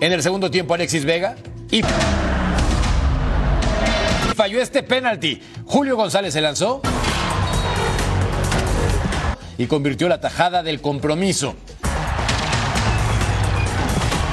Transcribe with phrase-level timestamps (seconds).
[0.00, 1.34] En el segundo tiempo, Alexis Vega
[1.70, 1.82] y
[4.36, 5.42] falló este penalti.
[5.66, 6.80] Julio González se lanzó
[9.58, 11.56] y convirtió la tajada del compromiso.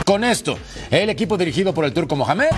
[0.06, 0.60] Con esto,
[0.92, 2.50] el equipo dirigido por el turco Mohamed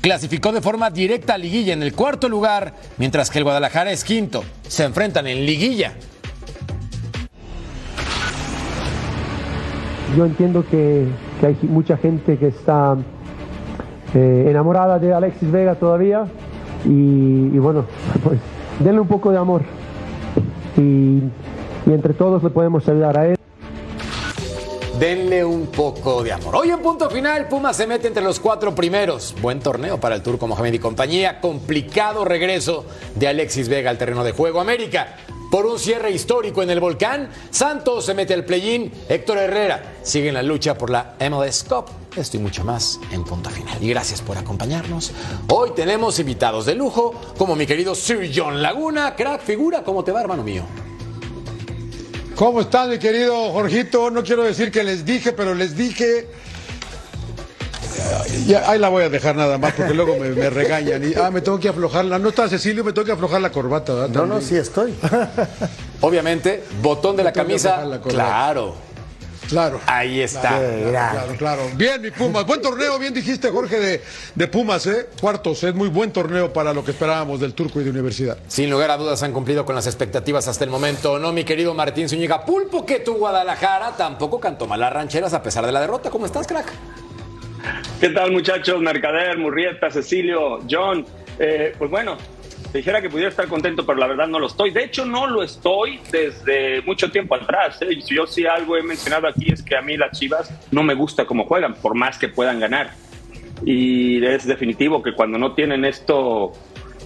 [0.00, 4.04] clasificó de forma directa a liguilla en el cuarto lugar, mientras que el Guadalajara es
[4.04, 4.44] quinto.
[4.68, 5.94] Se enfrentan en liguilla.
[10.16, 11.06] Yo entiendo que,
[11.40, 12.96] que hay mucha gente que está
[14.14, 16.26] eh, enamorada de Alexis Vega todavía
[16.84, 17.84] y, bueno,
[18.24, 18.38] pues
[18.78, 19.62] denle un poco de amor
[20.76, 21.20] y,
[21.86, 23.36] y entre todos le podemos ayudar a él.
[24.98, 26.54] Denle un poco de amor.
[26.54, 29.34] Hoy en punto final, Pumas se mete entre los cuatro primeros.
[29.42, 31.40] Buen torneo para el turco Mohamed y compañía.
[31.40, 32.84] Complicado regreso
[33.16, 34.60] de Alexis Vega al terreno de juego.
[34.60, 35.16] América,
[35.54, 37.30] por un cierre histórico en el volcán.
[37.48, 38.90] Santos se mete al play-in.
[39.08, 41.84] Héctor Herrera sigue en la lucha por la MLS Cup.
[42.16, 43.80] Esto y mucho más en punto final.
[43.80, 45.12] Y gracias por acompañarnos.
[45.46, 49.14] Hoy tenemos invitados de lujo, como mi querido Sir John Laguna.
[49.14, 50.64] Crack, figura, ¿cómo te va, hermano mío?
[52.34, 54.10] ¿Cómo están, mi querido Jorgito?
[54.10, 56.26] No quiero decir que les dije, pero les dije.
[58.46, 61.02] Ya, ahí la voy a dejar nada más porque luego me, me regañan.
[61.04, 62.18] Y, ah, me tengo que aflojar la.
[62.18, 63.94] No está Cecilio, me tengo que aflojar la corbata.
[63.94, 64.08] ¿verdad?
[64.10, 64.94] No, no, sí estoy.
[66.00, 67.84] Obviamente, botón de la tengo que camisa.
[67.84, 68.14] la corbata.
[68.14, 68.74] Claro,
[69.48, 69.78] Claro.
[69.86, 70.58] ahí está.
[70.90, 71.62] Claro, claro.
[71.76, 72.46] Bien, mi Pumas.
[72.46, 74.02] Buen torneo, bien dijiste, Jorge, de,
[74.34, 75.08] de Pumas, ¿eh?
[75.20, 78.38] Cuartos, es muy buen torneo para lo que esperábamos del Turco y de Universidad.
[78.48, 81.74] Sin lugar a dudas han cumplido con las expectativas hasta el momento, ¿no, mi querido
[81.74, 82.44] Martín Zúñiga?
[82.44, 86.08] Pulpo que tu Guadalajara tampoco cantó mal las rancheras a pesar de la derrota.
[86.10, 86.72] ¿Cómo estás, crack?
[88.00, 88.80] ¿Qué tal muchachos?
[88.80, 91.04] Mercader, Murrieta, Cecilio, John.
[91.38, 92.16] Eh, pues bueno,
[92.72, 94.70] dijera que pudiera estar contento, pero la verdad no lo estoy.
[94.70, 97.80] De hecho, no lo estoy desde mucho tiempo atrás.
[97.82, 97.98] ¿eh?
[98.06, 101.24] Yo sí algo he mencionado aquí es que a mí las Chivas no me gusta
[101.24, 102.92] cómo juegan, por más que puedan ganar.
[103.64, 106.52] Y es definitivo que cuando no tienen esto,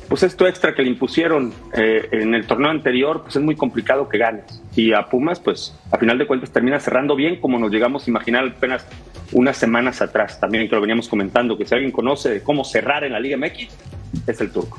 [0.09, 4.09] pues esto extra que le impusieron eh, en el torneo anterior, pues es muy complicado
[4.09, 4.63] que ganes.
[4.75, 8.11] Y a Pumas, pues a final de cuentas termina cerrando bien como nos llegamos a
[8.11, 8.87] imaginar apenas
[9.33, 10.41] unas semanas atrás.
[10.41, 13.37] También que lo veníamos comentando, que si alguien conoce de cómo cerrar en la Liga
[13.37, 13.69] MX,
[14.27, 14.79] es el turco.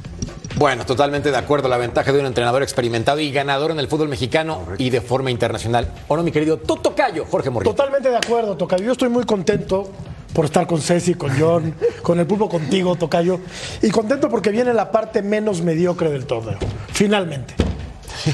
[0.56, 1.70] Bueno, totalmente de acuerdo.
[1.70, 5.32] La ventaja de un entrenador experimentado y ganador en el fútbol mexicano y de forma
[5.32, 5.88] internacional.
[6.08, 7.72] ¿O no, mi querido Toto Cayo, Jorge Morrillo?
[7.72, 8.84] Totalmente de acuerdo, Tocayo.
[8.84, 9.90] Yo estoy muy contento
[10.34, 13.40] por estar con Ceci, con John, con el pulpo contigo, Tocayo.
[13.82, 16.58] Y contento porque viene la parte menos mediocre del torneo.
[16.94, 17.56] Finalmente.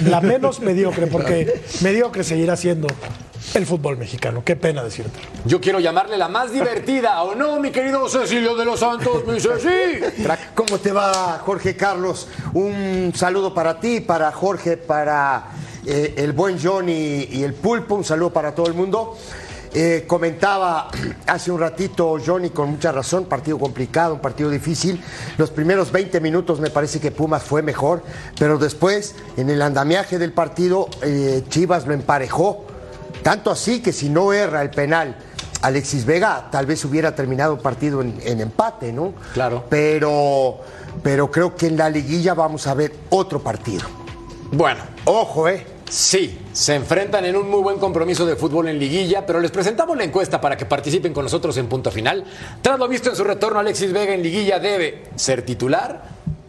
[0.05, 2.88] La menos mediocre, porque mediocre seguirá siendo
[3.53, 4.41] el fútbol mexicano.
[4.44, 5.19] Qué pena decirte.
[5.45, 9.39] Yo quiero llamarle la más divertida, ¿o no, mi querido Cecilio de los Santos, mi
[9.39, 10.25] Ceci?
[10.55, 12.28] ¿Cómo te va, Jorge Carlos?
[12.53, 15.51] Un saludo para ti, para Jorge, para
[15.85, 17.95] eh, el buen John y, y el pulpo.
[17.95, 19.16] Un saludo para todo el mundo.
[19.77, 20.89] Eh, comentaba
[21.27, 25.03] hace un ratito Johnny con mucha razón, partido complicado, un partido difícil.
[25.37, 28.01] Los primeros 20 minutos me parece que Pumas fue mejor,
[28.39, 32.65] pero después en el andamiaje del partido eh, Chivas lo emparejó.
[33.21, 35.17] Tanto así que si no erra el penal
[35.61, 39.13] Alexis Vega, tal vez hubiera terminado el partido en, en empate, ¿no?
[39.33, 39.65] Claro.
[39.69, 40.59] Pero,
[41.03, 43.83] pero creo que en la liguilla vamos a ver otro partido.
[44.51, 45.63] Bueno, Ojo, ¿eh?
[45.90, 49.96] Sí, se enfrentan en un muy buen compromiso de fútbol en liguilla, pero les presentamos
[49.96, 52.23] la encuesta para que participen con nosotros en punto final.
[52.62, 56.03] Tras lo visto en su retorno, Alexis Vega en liguilla debe ser titular,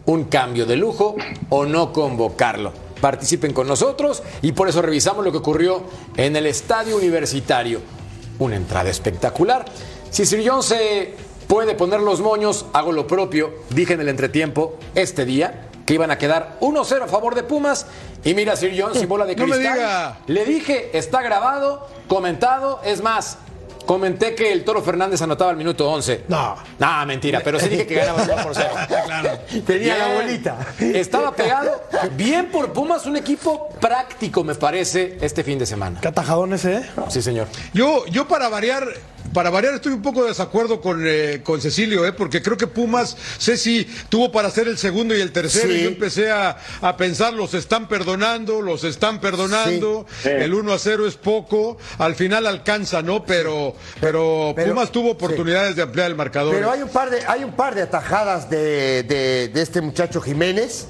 [0.05, 1.15] un cambio de lujo
[1.49, 2.73] o no convocarlo.
[2.99, 5.83] Participen con nosotros y por eso revisamos lo que ocurrió
[6.15, 7.79] en el estadio universitario.
[8.39, 9.65] Una entrada espectacular.
[10.09, 11.13] Si Sir John se
[11.47, 13.53] puede poner los moños, hago lo propio.
[13.69, 17.87] Dije en el entretiempo este día que iban a quedar 1-0 a favor de Pumas.
[18.25, 20.17] Y mira, Sir John, sin bola de cristal.
[20.27, 22.81] Le dije, está grabado, comentado.
[22.83, 23.37] Es más,
[23.85, 26.25] comenté que el Toro Fernández anotaba al minuto 11.
[26.27, 26.57] No.
[26.77, 28.69] No, mentira, pero sí dije que ganaba 1 por 0.
[29.65, 30.57] Tenía la bolita.
[30.77, 31.81] Estaba pegado.
[32.17, 36.01] Bien por Pumas, un equipo práctico, me parece, este fin de semana.
[36.01, 36.89] Qué atajadón ese, ¿eh?
[37.07, 37.47] Sí, señor.
[37.73, 38.85] Yo, yo para variar,
[39.33, 42.13] para variar estoy un poco de desacuerdo con, eh, con Cecilio, ¿eh?
[42.13, 45.79] porque creo que Pumas, Ceci, tuvo para hacer el segundo y el tercero, Sí.
[45.79, 50.29] y yo empecé a, a pensar, los están perdonando, los están perdonando, Sí.
[50.29, 53.25] el 1 a 0 es poco, al final alcanza, ¿no?
[53.25, 56.53] Pero, pero, Pero- Pumas tuvo oportunidades de ampliar el marcador.
[56.55, 56.73] Pero ¿eh?
[56.75, 60.87] hay un par de, hay un par de atajadas de, de- de este muchacho Jiménez,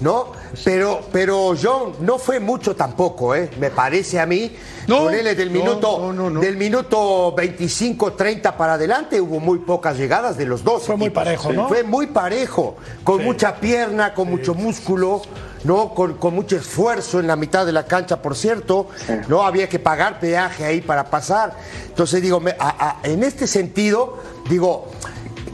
[0.00, 0.32] ¿no?
[0.64, 3.50] Pero, pero John, no fue mucho tampoco, ¿eh?
[3.58, 4.50] Me parece a mí.
[4.86, 6.40] No, Ponele del minuto, no, no, no.
[6.40, 10.82] del minuto 25, 30 para adelante, hubo muy pocas llegadas de los dos.
[10.84, 11.68] Fue muy parejo, ¿no?
[11.68, 15.22] Fue muy parejo, con mucha pierna, con mucho músculo,
[15.64, 15.94] ¿no?
[15.94, 18.88] Con, con mucho esfuerzo en la mitad de la cancha, por cierto.
[19.28, 21.54] No había que pagar peaje ahí para pasar.
[21.86, 24.18] Entonces, digo, me- a- a- en este sentido,
[24.48, 24.86] digo,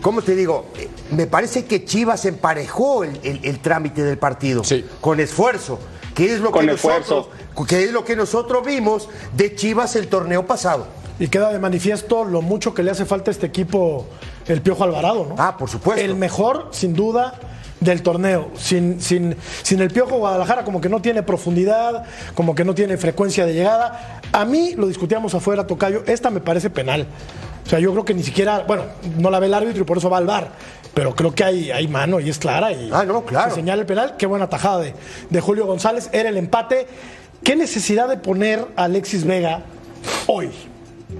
[0.00, 0.66] ¿cómo te digo?
[1.10, 4.84] Me parece que Chivas emparejó el, el- el trámite del partido Sí.
[5.00, 5.78] con esfuerzo,
[6.14, 7.28] que es lo Con que esfuerzo.
[7.54, 10.86] nosotros, que es lo que nosotros vimos de Chivas el torneo pasado.
[11.18, 14.06] Y queda de manifiesto lo mucho que le hace falta a este equipo
[14.48, 15.34] el Piojo Alvarado, ¿no?
[15.38, 16.02] Ah, por supuesto.
[16.04, 17.40] El mejor, sin duda,
[17.80, 18.50] del torneo.
[18.58, 22.04] Sin, sin, sin el Piojo Guadalajara como que no tiene profundidad,
[22.34, 24.20] como que no tiene frecuencia de llegada.
[24.32, 27.06] A mí, lo discutíamos afuera, Tocayo, esta me parece penal.
[27.64, 28.84] O sea, yo creo que ni siquiera, bueno,
[29.18, 30.52] no la ve el árbitro y por eso va al bar.
[30.96, 32.72] Pero creo que hay, hay mano y es clara.
[32.72, 33.50] Y Ah, no, claro.
[33.50, 34.14] se señala el penal.
[34.16, 34.94] Qué buena tajada de,
[35.28, 36.08] de Julio González.
[36.10, 36.86] Era el empate.
[37.44, 39.60] ¿Qué necesidad de poner a Alexis Vega
[40.26, 40.48] hoy?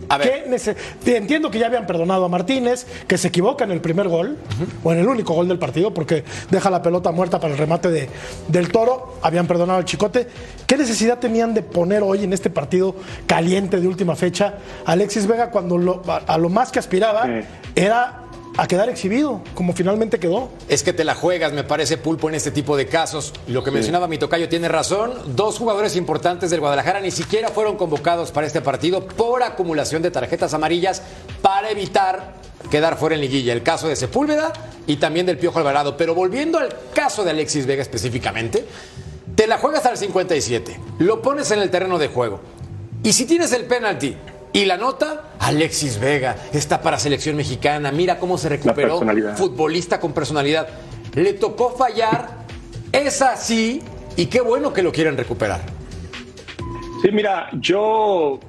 [0.08, 0.44] A ver.
[0.44, 4.08] ¿Qué nece- Entiendo que ya habían perdonado a Martínez, que se equivoca en el primer
[4.08, 4.38] gol,
[4.82, 7.90] o en el único gol del partido, porque deja la pelota muerta para el remate
[7.90, 8.08] de,
[8.48, 9.18] del toro.
[9.22, 10.26] Habían perdonado al Chicote.
[10.66, 12.96] ¿Qué necesidad tenían de poner hoy en este partido
[13.26, 14.54] caliente de última fecha
[14.86, 17.46] a Alexis Vega cuando lo- a, a lo más que aspiraba Sí.
[17.74, 18.22] era
[18.56, 20.48] a quedar exhibido, como finalmente quedó?
[20.68, 23.32] Es que te la juegas, me parece, Pulpo, en este tipo de casos.
[23.48, 25.12] Lo que mencionaba mi tocayo tiene razón.
[25.36, 30.10] Dos jugadores importantes del Guadalajara ni siquiera fueron convocados para este partido por acumulación de
[30.10, 31.02] tarjetas amarillas
[31.42, 32.34] para evitar
[32.70, 33.52] quedar fuera en liguilla.
[33.52, 34.52] El caso de Sepúlveda
[34.86, 35.96] y también del Piojo Alvarado.
[35.96, 38.64] Pero volviendo al caso de Alexis Vega específicamente,
[39.34, 42.40] te la juegas al 57, lo pones en el terreno de juego.
[43.02, 44.16] Y si tienes el penalti
[44.56, 47.92] y la nota, Alexis Vega está para selección mexicana.
[47.92, 49.02] Mira cómo se recuperó.
[49.36, 50.66] Futbolista con personalidad.
[51.14, 52.38] Le tocó fallar.
[52.90, 53.82] Es así.
[54.16, 55.60] Y qué bueno que lo quieren recuperar.
[57.02, 58.40] Sí, mira, yo,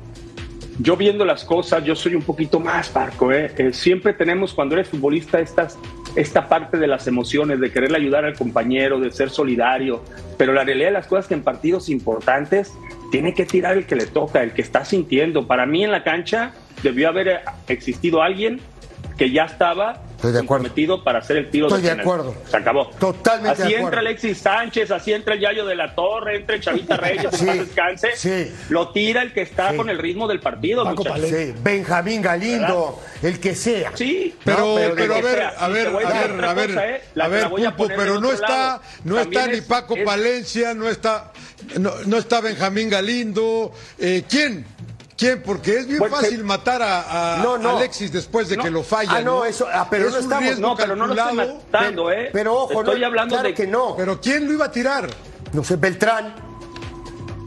[0.79, 3.33] yo viendo las cosas, yo soy un poquito más parco.
[3.33, 3.51] ¿eh?
[3.57, 5.77] Eh, siempre tenemos, cuando eres futbolista, estas,
[6.15, 10.01] esta parte de las emociones, de quererle ayudar al compañero, de ser solidario.
[10.37, 12.71] Pero la realidad de las cosas es que en partidos importantes
[13.11, 15.47] tiene que tirar el que le toca, el que está sintiendo.
[15.47, 18.59] Para mí en la cancha debió haber existido alguien
[19.17, 20.63] que ya estaba Estoy de acuerdo.
[20.63, 22.01] comprometido para hacer el tiro Estoy de penal.
[22.05, 22.35] acuerdo.
[22.49, 22.87] Se acabó.
[22.99, 23.85] Totalmente Así de acuerdo.
[23.87, 27.45] entra Alexis Sánchez, así entra el Yayo de la Torre, entra el Chavita Reyes, Sí,
[27.45, 28.09] descanse.
[28.15, 28.51] sí.
[28.69, 29.77] Lo tira el que está Sí.
[29.77, 30.83] con el ritmo del partido.
[31.29, 33.91] Sí, Benjamín Galindo, el que sea.
[33.95, 36.89] Sí, Pero, no, pero, digo, a ver, sea, a ver, a ver, a ver, cosa,
[36.89, 37.01] ¿eh?
[37.19, 38.81] A ver, Pulpo, pero no está, lado.
[39.03, 41.31] no También está ni Paco es- Palencia, no está,
[41.79, 43.71] no, no está Benjamín Galindo.
[43.99, 44.65] Eh, ¿Quién?
[45.17, 45.41] ¿Quién?
[45.41, 47.77] Porque es bien Pues, fácil que- matar a, a No, no.
[47.77, 48.63] Alexis después de No.
[48.63, 49.13] que lo falla.
[49.15, 51.35] Ah, no, eso- ah, pero es no un estamos- riesgo No, pero no lo estoy
[51.37, 52.29] matando, ¿eh?
[52.31, 53.95] Pero ojo, Estoy no, hablando claro de que no.
[53.97, 55.09] Pero ¿quién lo iba a tirar?
[55.53, 56.35] No sé, Beltrán.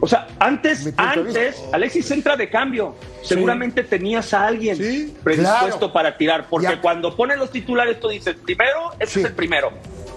[0.03, 1.61] O sea, antes, antes.
[1.71, 2.95] Alexis entra de cambio.
[3.21, 5.93] Seguramente tenías a alguien Sí, predispuesto claro.
[5.93, 6.47] para tirar.
[6.49, 6.81] Porque Ya.
[6.81, 9.19] cuando ponen los titulares, tú dices, primero, ese Sí.
[9.19, 9.71] es el primero.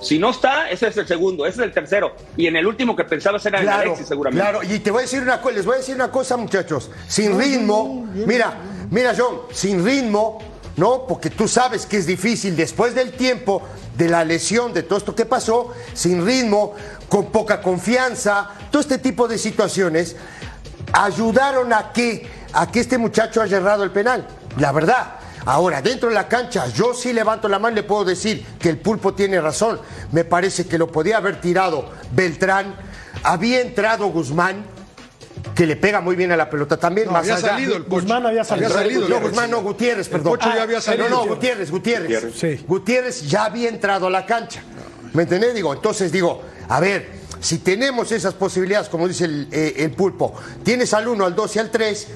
[0.04, 2.14] Si no está, ese es el segundo, ese es el tercero.
[2.36, 4.42] Y en el último que pensabas era en Claro, Alexis, seguramente.
[4.42, 4.62] claro.
[4.62, 6.90] Y te voy a decir una cosa, les voy a decir una cosa, muchachos.
[7.08, 8.54] Sin ritmo, mira,
[8.90, 10.38] mira, John, sin ritmo,
[10.76, 11.06] ¿no?
[11.06, 13.62] Porque tú sabes que es difícil después del tiempo
[13.96, 16.74] de la lesión, de todo esto que pasó, sin ritmo,
[17.08, 20.16] con poca confianza, todo este tipo de situaciones
[20.92, 24.26] ayudaron a que, a que este muchacho haya errado el penal.
[24.58, 25.14] La verdad.
[25.46, 28.70] Ahora, dentro de la cancha, yo sí levanto la mano y le puedo decir que
[28.70, 29.80] el pulpo tiene razón.
[30.12, 32.74] Me parece que lo podía haber tirado Beltrán.
[33.22, 34.64] Había entrado Guzmán,
[35.54, 37.06] que le pega muy bien a la pelota también.
[37.08, 37.48] No, más había allá.
[37.48, 38.02] salido el Pocho.
[38.02, 38.68] Guzmán había salido.
[38.68, 39.20] Había salido No.
[39.20, 40.32] Guzmán no, Gutiérrez, perdón.
[40.32, 41.08] Pocho ya había salido.
[41.10, 42.34] No, no, Gutiérrez, Gutiérrez.
[42.34, 42.64] Sí.
[42.66, 44.62] Gutiérrez ya había entrado a la cancha.
[45.12, 45.54] ¿Me entendés?
[45.54, 47.08] Digo, entonces digo, a ver,
[47.40, 50.34] si tenemos esas posibilidades, como dice el, eh, el pulpo,
[50.64, 52.08] tienes al 1, al 2 y al 3,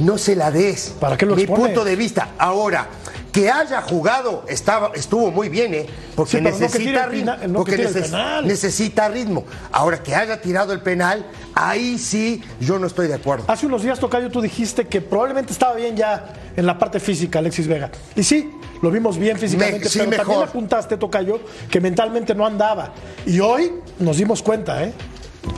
[0.00, 0.94] no se la des.
[1.00, 1.64] ¿Para qué lo Mi expone?
[1.66, 2.30] punto de vista.
[2.38, 2.86] Ahora,
[3.32, 5.86] que haya jugado estaba, estuvo muy bien, ¿eh?
[6.14, 7.32] Porque Sí, no necesita ritmo.
[7.48, 9.44] no que porque neces- necesita ritmo.
[9.72, 13.44] Ahora, que haya tirado el penal, ahí sí yo no estoy de acuerdo.
[13.48, 17.40] Hace unos días, Tocayo, tú dijiste que probablemente estaba bien ya en la parte física,
[17.40, 17.90] Alexis Vega.
[18.14, 20.48] Y sí, lo vimos bien físicamente, Me- sí, pero también mejor.
[20.48, 21.40] apuntaste, Tocayo,
[21.70, 22.94] que mentalmente no andaba.
[23.26, 24.92] Y hoy nos dimos cuenta, ¿eh?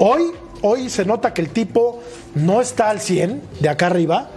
[0.00, 2.00] Hoy hoy se nota que el tipo
[2.34, 4.28] no está al 100 de acá arriba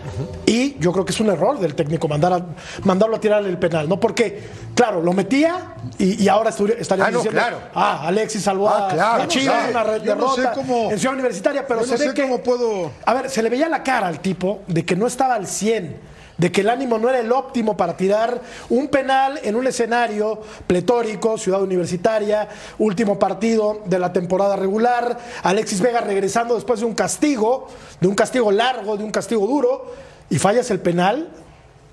[0.45, 2.45] y yo creo que es un error del técnico mandar a-
[2.83, 3.99] mandarlo a tirar el penal, ¿no?
[3.99, 4.41] Porque,
[4.75, 7.57] claro, lo metía y, y ahora estaría Ah, no, diciendo, claro.
[7.73, 9.71] ah, Alexis salvó Ah, a claro, a Chivas claro.
[9.71, 12.05] una red Yo no sé derrota cómo- en Ciudad Universitaria, pero yo se no ve
[12.07, 12.21] sé que...
[12.23, 15.35] cómo puedo- A ver, se le veía la cara al tipo de que no estaba
[15.35, 16.10] al 100,
[16.41, 20.41] de que el ánimo no era el óptimo para tirar un penal en un escenario
[20.65, 22.47] pletórico, ciudad universitaria,
[22.79, 27.67] último partido de la temporada regular, Alexis Vega regresando después de un castigo,
[27.99, 29.93] de un castigo largo, de un castigo duro,
[30.31, 31.29] y fallas el penal.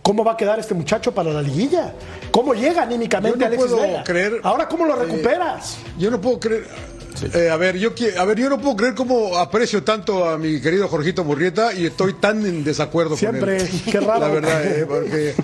[0.00, 1.92] ¿Cómo va a quedar este muchacho para la liguilla?
[2.30, 4.04] ¿Cómo llega anímicamente Yo no Alexis puedo Vega?
[4.04, 5.76] creer- Ahora, ¿cómo lo recuperas?
[5.98, 6.66] Yo no puedo creer.
[7.34, 10.60] Eh, a ver, yo a ver, yo no puedo creer cómo aprecio tanto a mi
[10.60, 13.82] querido Jorgito Murrieta y estoy tan en desacuerdo Siempre, con él.
[13.90, 14.20] qué raro.
[14.20, 15.34] La verdad, eh, porque,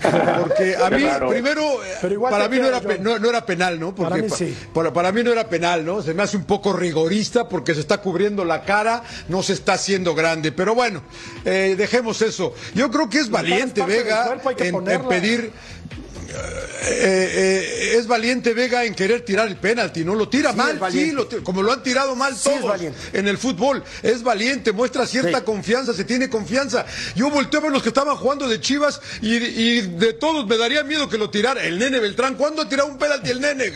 [0.41, 3.79] porque a mí, primero, eh, Pero igual para mí no era, no, no era penal,
[3.81, 3.95] ¿no?
[3.95, 4.57] Porque Para mí pa- sí.
[4.73, 6.03] para, para mí no era penal, ¿no?
[6.03, 9.75] Se me hace un poco rigorista porque se está cubriendo la cara, no se está
[9.75, 10.53] haciendo grande.
[10.53, 11.03] Pero bueno,
[11.45, 12.55] eh, dejemos eso.
[12.75, 15.53] Yo creo que es valiente Vega cuerpo, en, en pedir
[16.87, 17.54] eh, eh,
[17.93, 21.29] es valiente Vega en querer tirar el penalti, no lo tira Sí, mal, sí, lo
[21.43, 22.81] como lo han tirado mal Sí, todos
[23.13, 23.83] en el fútbol.
[24.03, 26.87] Es valiente, muestra cierta confianza, se tiene confianza.
[27.15, 30.57] Yo volteo a ver los que estaban jugando de Chivas y, y de todos me
[30.57, 31.63] daría miedo que lo tirara.
[31.65, 33.73] El nene Beltrán, ¿cuándo ha tirado un penalti el nene?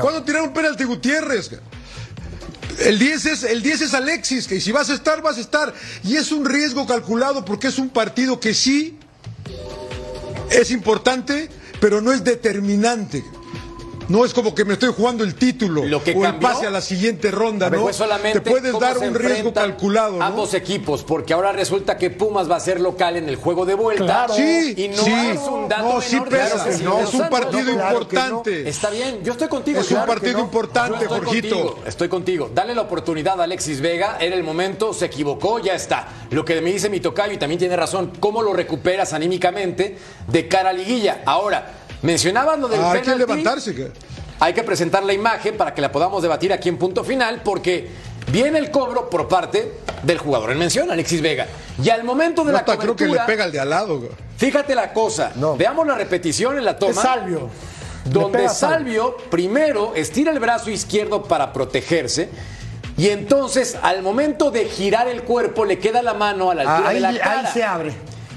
[0.00, 1.50] ¿Cuándo ha tirado un penalti Gutiérrez?
[2.78, 5.74] El 10 es el 10 es Alexis, que si vas a estar, vas a estar.
[6.04, 8.98] Y es un riesgo calculado porque es un partido que sí
[10.50, 11.48] es importante,
[11.80, 13.24] pero no es determinante.
[14.12, 16.66] No es como que me estoy jugando el título Lo que o el cambió, pase
[16.66, 17.80] a la siguiente ronda, ¿no?
[17.80, 20.22] Fue solamente Te puedes dar un riesgo calculado, ¿no?
[20.22, 23.72] Ambos equipos, porque ahora resulta que Pumas va a ser local en el juego de
[23.72, 24.04] vuelta.
[24.04, 24.34] Claro.
[24.34, 25.14] Sí, y no sí.
[25.30, 26.66] es un dato No, menor pesa.
[26.84, 28.68] No, es un partido claro importante.
[28.68, 29.80] Está bien, yo estoy contigo.
[29.80, 31.56] Es un partido importante, estoy Jorgito.
[31.56, 32.50] contigo, estoy contigo.
[32.54, 34.18] Dale la oportunidad a Alexis Vega.
[34.20, 36.08] Era el momento, se equivocó, ya está.
[36.30, 39.96] Lo que me dice mi tocayo, y también tiene razón, ¿cómo lo recuperas anímicamente
[40.28, 41.22] de cara a liguilla?
[41.24, 43.92] Ahora, mencionabas lo del Ah, hay que levantarse.
[44.40, 47.88] Hay que presentar la imagen para que la podamos debatir aquí en punto final, porque
[48.32, 51.46] viene el cobro por parte del jugador en mención, Alexis Vega.
[51.82, 53.70] Y al momento de Yo la hasta creo que le cobertura, pega al de al
[53.70, 53.98] lado.
[53.98, 54.10] güey.
[54.36, 55.30] fíjate la cosa.
[55.36, 55.56] No.
[55.56, 57.00] Veamos la repetición en la Es toma.
[57.00, 57.50] Salvio.
[58.04, 62.28] Donde Salvio primero estira el brazo izquierdo para protegerse.
[62.96, 66.82] Y entonces, al momento de girar el cuerpo, le queda la mano a la altura
[66.84, 67.52] Ah, ahí, de la ahí cara.
[67.52, 67.92] se abre.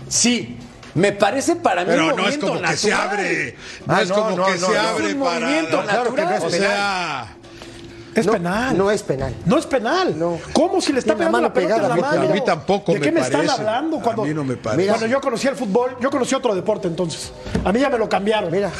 [0.07, 0.57] Sí,
[0.95, 3.09] me parece para mí un Pero no es movimiento como que se natural.
[3.09, 3.55] abre.
[3.85, 4.79] No Ah, es no, como no, que no, se no.
[4.81, 5.39] abre Es un para.
[5.39, 7.27] movimiento Claro que no es O sea.
[8.15, 8.77] Es No, penal.
[8.77, 9.35] No es penal.
[9.45, 10.17] No es penal.
[10.17, 10.39] No.
[10.53, 12.29] ¿Cómo si le está pegando la, pelota pegada, en la mano?
[12.29, 13.59] a mí tampoco ¿De me qué me están parece.
[13.61, 13.97] hablando?
[13.97, 14.87] A Cuando, mí no me parece.
[14.87, 17.33] Cuando yo conocí el fútbol, yo conocí otro deporte entonces.
[17.65, 18.49] A mí ya me lo cambiaron.
[18.49, 18.71] Mira.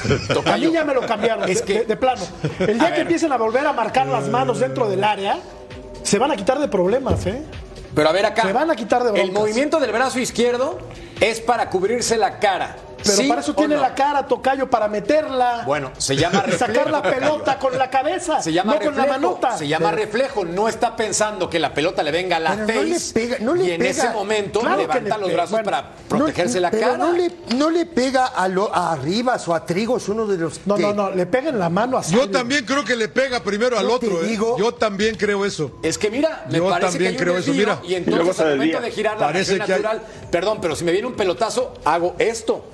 [0.45, 1.49] A mí ya me lo cambiaron.
[1.49, 2.21] Es de, que- de- de plano.
[2.59, 5.37] El día que empiecen a volver a marcar las manos dentro del área,
[6.01, 7.43] se van a quitar de problemas, ¿eh?
[7.95, 8.43] Pero a ver acá.
[8.43, 10.77] Se van a quitar de El movimiento del brazo izquierdo
[11.21, 12.75] es para cubrirse la cara.
[13.05, 13.81] Pero ¿Sí para eso tiene no?
[13.81, 15.63] la cara, Tocayo, para meterla.
[15.65, 16.65] Bueno, se llama reflejo.
[16.65, 18.41] sacar la pelota con la cabeza.
[18.41, 18.95] Se llama no reflejo.
[18.97, 19.57] con la manota.
[19.57, 20.45] Se llama Pero- reflejo.
[20.45, 23.13] No está pensando que la pelota le venga a la Pero no le face.
[23.13, 23.91] pega- no le y en pega.
[23.91, 26.97] ese momento Claro levanta le los brazos Bueno, para protegerse No, la cara.
[26.97, 30.61] No le, no le pega a, lo, a Rivas o a Trigos, uno de los.
[30.65, 33.07] No, que- no, no, le pega en la mano a Yo también creo que le
[33.07, 34.23] pega primero al otro.
[34.23, 34.27] ¿eh?
[34.27, 35.71] digo- Yo también creo eso.
[35.83, 37.79] Es que mira, me Yo parece también que hay creo un eso, mira.
[37.83, 40.91] Y entonces se al momento de girar la Parece que natural, perdón, pero si me
[40.91, 42.65] viene un pelotazo, hago esto.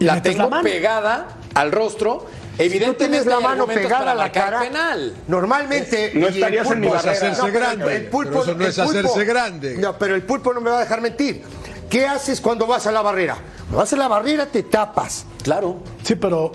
[0.00, 0.62] Y La tengo la mano.
[0.62, 2.26] pegada al rostro.
[2.28, 5.14] Si tú Evidentemente tienes la mano pegada a la cara, penal.
[5.28, 6.10] normalmente.
[6.14, 8.78] No el estarías en mi hacerse pero grande, El pulpo, pero eso no el es
[8.78, 9.76] hacerse pulpo- grande.
[9.78, 11.42] No, pero el pulpo no me va a dejar mentir.
[11.88, 13.36] ¿Qué haces cuando vas a la barrera?
[13.60, 15.24] Cuando vas a la barrera te tapas.
[15.42, 15.78] Claro.
[16.02, 16.50] Sí, pero.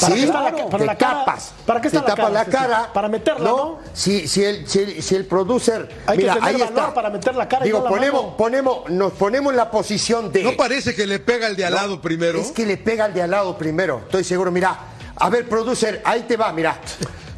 [0.00, 1.18] ¿Para Sí, qué está la, claro, para te la cara?
[1.20, 1.52] tapas.
[1.66, 2.44] ¿Para qué está te la tapa cara?
[2.44, 2.92] la cara.
[2.92, 3.78] Para meterla, ¿no?
[3.92, 5.88] Si, si, el, si, el, si el producer.
[6.06, 6.94] Hay que mira, tener ahí valor está.
[6.94, 8.36] para meter la cara y Digo, no la ponemos, mano.
[8.36, 10.42] ponemos, nos ponemos en la posición de.
[10.42, 12.40] ¿No parece que le pega el de al No, lado primero?
[12.40, 14.50] Es que le pega al de al lado primero, estoy seguro.
[14.50, 14.78] Mira,
[15.16, 16.78] a ver, producer, ahí te va, mira.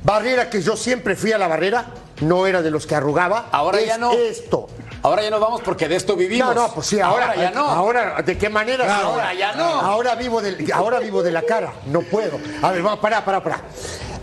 [0.02, 1.86] Barrera, que yo siempre fui a la barrera,
[2.22, 3.48] no era de los que arrugaba.
[3.52, 4.12] Ahora Es ya no.
[4.12, 4.68] Esto.
[5.02, 6.54] Ahora ya nos vamos porque de esto vivimos.
[6.54, 7.66] No, no, pues sí, ahora, ya no.
[7.66, 8.84] Ahora, ¿de qué manera?
[8.84, 9.64] Claro, ahora ya no.
[9.64, 12.38] Ahora vivo, del, ahora vivo de la cara, no puedo.
[12.62, 13.60] A ver, vamos, pará, pará, pará.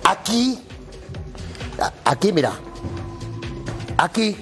[0.03, 0.61] Aquí,
[2.05, 2.53] aquí, mira.
[3.97, 4.37] Aquí,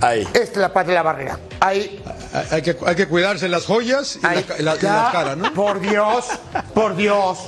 [0.00, 0.22] Ahí.
[0.22, 1.38] esta es la parte de la barrera.
[1.60, 2.02] Ahí,
[2.50, 4.46] Hay- que, hay que cuidarse las joyas y, la, ahí.
[4.58, 5.52] la- y Ya, la cara, ¿no?
[5.54, 6.26] Por Dios,
[6.74, 7.38] por Dios,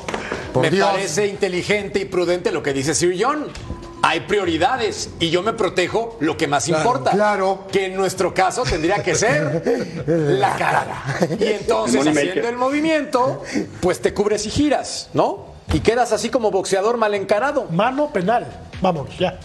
[0.52, 0.88] por Me Dios.
[0.88, 3.48] parece inteligente y prudente lo que dice Sir John.
[4.06, 7.12] Hay prioridades y yo me protejo lo que más importa.
[7.12, 7.66] claro.
[7.72, 11.04] Que en nuestro caso tendría que ser la cara.
[11.40, 13.42] Y entonces, haciendo el movimiento,
[13.80, 15.54] pues te cubres y giras, ¿no?
[15.72, 17.64] Y quedas así como boxeador mal encarado.
[17.70, 18.46] Mano penal.
[18.82, 19.38] Vamos, ya.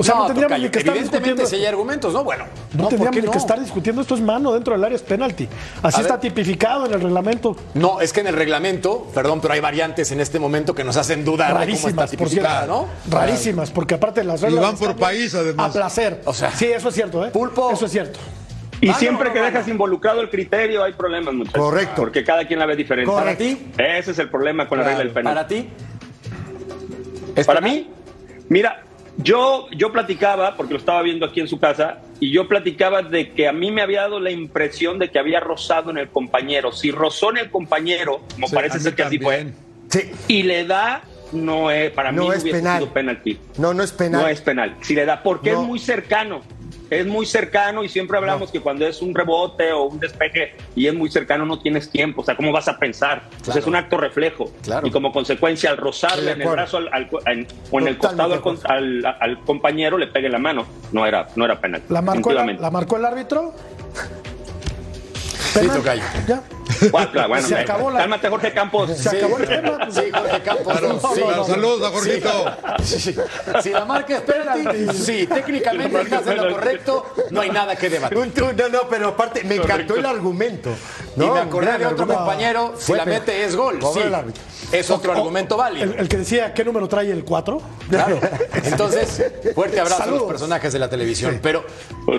[0.00, 1.50] O sea, no, No, tendríamos tocayo, ni que estar evidentemente discutiendo.
[1.50, 2.24] si hay argumentos, ¿no?
[2.24, 3.32] Bueno, No, ¿por tendríamos ni no?
[3.32, 4.00] que estar discutiendo.
[4.02, 5.46] Esto es mano dentro del área, es penalti.
[5.82, 6.20] Así A está ver.
[6.22, 7.54] tipificado en el reglamento.
[7.74, 10.96] No, es que en el reglamento, perdón, pero hay variantes en este momento que nos
[10.96, 12.24] hacen dudar de cómo está Rarísimas, por cierto.
[12.30, 12.86] tipificada, ¿no?
[13.10, 14.62] Rarísimas, porque aparte de las reglas.
[14.62, 15.68] van por país, además.
[15.68, 16.22] A placer.
[16.24, 17.30] O sea, sí, eso es cierto, ¿eh?
[17.30, 17.70] Pulpo.
[17.70, 18.18] Eso es cierto.
[18.80, 21.60] Y ¿Vale siempre o no que dejas involucrado el criterio hay problemas, muchachos.
[21.60, 21.96] Correcto.
[21.96, 23.10] Porque cada quien la ve diferente.
[23.10, 23.44] Correcto.
[23.44, 23.72] ¿Para ti?
[23.76, 25.34] Ese es el problema con la regla del penal.
[25.34, 25.68] ¿Para ti?
[27.36, 27.74] ¿Es Para penal?
[27.76, 27.90] mí,
[28.48, 28.82] mira,
[29.22, 33.30] yo, yo platicaba, porque lo estaba viendo aquí en su casa, y yo platicaba de
[33.32, 36.72] que a mí me había dado la impresión de que había rozado en el compañero.
[36.72, 39.48] Si rozó en el compañero, como Sí, parece ser que así fue.
[39.88, 40.10] Sí.
[40.28, 42.80] y le da, no es, para No mí no es hubiese penal.
[42.80, 43.38] sido penalti.
[43.58, 44.22] No, no es penal.
[44.22, 44.76] No es penal.
[44.82, 45.62] Si le da, porque No.
[45.62, 46.42] es muy cercano.
[46.90, 50.88] Es muy cercano y siempre hablamos que cuando es un rebote o un despeje y
[50.88, 52.22] es muy cercano no tienes tiempo.
[52.22, 53.22] O sea, ¿cómo vas a pensar?
[53.30, 53.60] Pues Claro.
[53.60, 54.50] es un acto reflejo.
[54.62, 54.86] Claro.
[54.86, 58.34] Y como consecuencia, al rozarle en el brazo al- al- en- o en el costado
[58.64, 60.66] al, al- al compañero, le pegue la mano.
[60.92, 61.82] No era, no era penal.
[61.88, 63.54] ¿La marcó, el, la marcó el árbitro?
[65.54, 66.02] Sí, tocayo.
[66.26, 66.42] Ya.
[66.90, 68.90] Bueno, Se eh, acabó la- Cálmate, Jorge Campos.
[68.96, 69.78] Se acabó el tema.
[69.78, 70.78] pues, Sí, Jorge Campos.
[70.78, 71.52] Claro, sí, sí.
[71.52, 72.56] saludos a Jorgito.
[72.82, 73.16] Sí, sí.
[73.62, 77.90] Si la marca es penalti, sí, técnicamente estás en lo correcto, no hay nada que
[77.90, 78.18] debatir.
[78.18, 80.70] No, no, pero aparte me encantó el argumento.
[81.16, 83.78] y me acordé de otro compañero, si la mete es gol.
[83.92, 84.00] Sí,
[84.72, 85.92] es otro O- argumento válido.
[85.94, 87.60] El, el que decía, ¿qué número trae el 4?
[87.88, 88.20] Claro.
[88.64, 89.22] Entonces,
[89.54, 91.40] fuerte abrazo a los personajes de la televisión.
[91.42, 91.64] Pero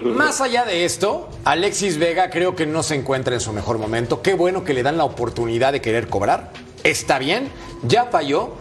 [0.03, 4.21] más allá de esto, Alexis Vega creo que no se encuentra en su mejor momento.
[4.21, 6.51] Qué bueno que le dan la oportunidad de querer cobrar.
[6.83, 7.49] Está bien,
[7.83, 8.53] ya falló.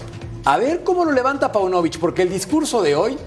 [0.45, 3.19] A ver cómo lo levanta Paunovic, porque el discurso de hoy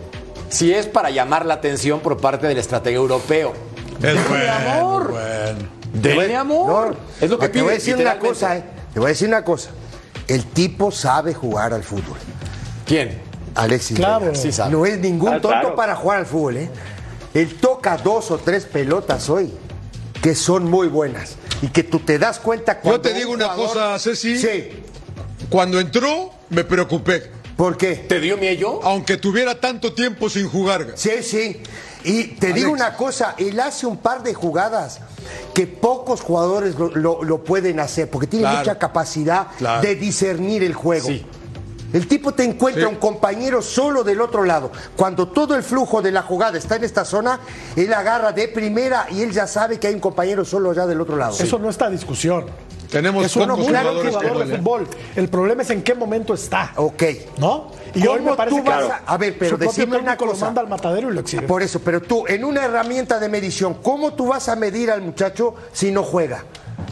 [0.49, 3.53] sí es para llamar la atención por parte del estratega europeo.
[3.97, 5.11] Es Denle bueno, amor.
[5.11, 5.59] bueno.
[5.93, 6.89] Denle amor.
[6.91, 7.63] No, es lo que te pide.
[7.63, 8.63] voy a decir una cosa, eh.
[8.93, 9.69] Te voy a decir una cosa.
[10.27, 12.17] El tipo sabe jugar al fútbol.
[12.85, 13.21] ¿Quién?
[13.55, 13.97] Alexis.
[13.97, 14.25] Claro.
[14.27, 14.35] Vega.
[14.35, 14.71] Sí sabe.
[14.71, 15.75] No es ningún Ah, tonto claro.
[15.75, 16.69] para jugar al fútbol, ¿eh?
[17.35, 19.53] Él toca dos o tres pelotas hoy
[20.21, 23.49] que son muy buenas y que tú te das cuenta cuando te un digo una
[23.49, 24.37] jugador- cosa, Ceci.
[24.37, 24.69] Sí.
[25.49, 27.31] Cuando entró, me preocupé.
[27.55, 27.95] ¿Por qué?
[27.95, 28.79] ¿Te dio miedo?
[28.83, 30.93] Aunque tuviera tanto tiempo sin jugar.
[30.95, 31.61] Sí, sí.
[32.03, 34.99] Y te digo una cosa, él hace un par de jugadas
[35.53, 38.59] que pocos jugadores lo, lo- lo pueden hacer, porque tiene Claro.
[38.59, 39.81] mucha capacidad Claro.
[39.81, 41.07] de discernir el juego.
[41.07, 41.25] Sí.
[41.93, 42.89] El tipo te encuentra Sí.
[42.93, 44.71] un compañero solo del otro lado.
[44.97, 47.39] Cuando todo el flujo de la jugada está en esta zona,
[47.75, 50.99] él agarra de primera y él ya sabe que hay un compañero solo allá del
[50.99, 51.35] otro lado.
[51.39, 52.45] Eso no está a discusión.
[52.89, 54.57] Tenemos es un pocos muy jugadores jugador de ¿eh?
[54.57, 54.87] fútbol.
[55.15, 56.73] El problema es en qué momento está.
[56.75, 57.03] Ok.
[57.39, 57.71] ¿No?
[57.95, 60.17] Y hoy ¿Cómo me parece tú que vas a- a ver, pero decime una lo
[60.27, 60.45] cosa.
[60.45, 61.47] manda al matadero y lo exhibe.
[61.47, 65.01] Por eso, pero tú, en una herramienta de medición, ¿cómo tú vas a medir al
[65.01, 66.43] muchacho si no juega?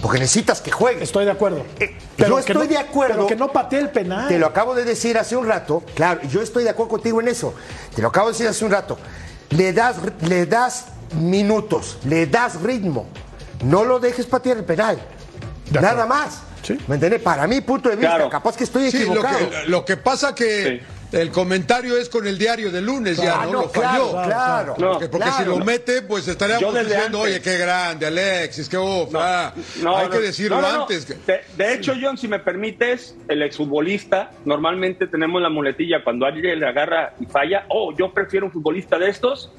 [0.01, 1.03] Porque necesitas que juegue.
[1.03, 1.63] Estoy de acuerdo.
[1.79, 3.15] Eh, Pero yo estoy no- de acuerdo.
[3.15, 4.27] Pero que no patee el penal.
[4.27, 7.27] Te lo acabo de decir hace un rato, claro, yo estoy de acuerdo contigo en
[7.27, 7.53] eso.
[7.95, 8.97] Te lo acabo de decir hace un rato.
[9.51, 10.85] Le das, le das
[11.19, 13.05] minutos, le das ritmo.
[13.63, 14.97] No lo dejes patear el penal.
[15.69, 16.39] De Nada más.
[16.63, 16.77] Sí.
[16.87, 17.21] ¿Me entiendes?
[17.21, 18.29] Para mi punto de vista, Claro.
[18.29, 19.37] capaz que estoy Sí, lo equivocado.
[19.49, 20.81] que, lo que pasa que
[21.11, 23.51] el comentario es con el diario de lunes ya, Ah, ¿no?
[23.51, 24.23] no, Lo claro, falló.
[24.27, 24.75] claro.
[24.77, 25.43] No, Porque, porque claro.
[25.53, 27.33] si lo mete, pues estaríamos diciendo, antes.
[27.35, 30.81] oye, qué grande, Alexis, qué ah, No, Hay no, que decirlo no, no, no.
[30.83, 31.07] antes.
[31.25, 36.59] De, de hecho, John, si me permites, el exfutbolista, normalmente tenemos la muletilla cuando alguien
[36.59, 37.65] le agarra y falla.
[37.69, 39.51] Oh, yo prefiero un futbolista de estos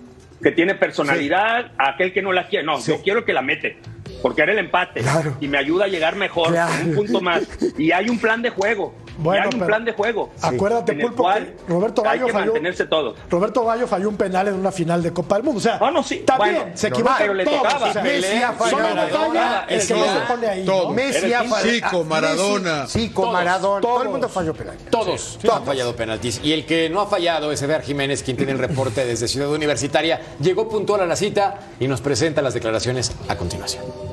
[0.42, 2.64] que tiene personalidad a aquel que no la quiere.
[2.64, 2.90] No, Sí.
[2.92, 3.78] yo quiero que la mete.
[4.20, 5.36] Porque era el empate Claro.
[5.40, 6.72] y me ayuda a llegar mejor, Claro.
[6.84, 7.42] un punto más.
[7.78, 8.94] Y hay un plan de juego.
[9.18, 10.30] Bueno, y hay un pero- plan de juego.
[10.40, 12.44] Acuérdate, Pulpo, que Roberto hay Bayo que falló.
[12.46, 13.14] mantenerse todo.
[13.30, 15.58] Roberto Bayo falló un penal en una final de Copa del Mundo.
[15.58, 16.22] O sea, Ah, no, sí.
[16.26, 17.62] también Bueno, se normal, equivocan pero le todos.
[17.62, 17.86] tocaba.
[17.88, 18.82] O sea, Messi ha fallado.
[18.82, 20.64] no falla el que no Todo, se pone ahí.
[20.64, 20.88] todo.
[20.88, 20.94] ¿no?
[20.94, 22.00] Messi ha fallado.
[22.02, 22.86] Ah, Maradona.
[22.86, 23.80] Todos, Maradona.
[23.80, 24.06] Todo el todos.
[24.12, 24.76] mundo falló penal.
[24.90, 26.40] Todos han fallado penaltis.
[26.42, 29.48] Y el que no ha fallado es Eder Jiménez, quien tiene el reporte desde Ciudad
[29.50, 30.20] Universitaria.
[30.40, 34.11] Llegó puntual a la cita y nos presenta las declaraciones a continuación.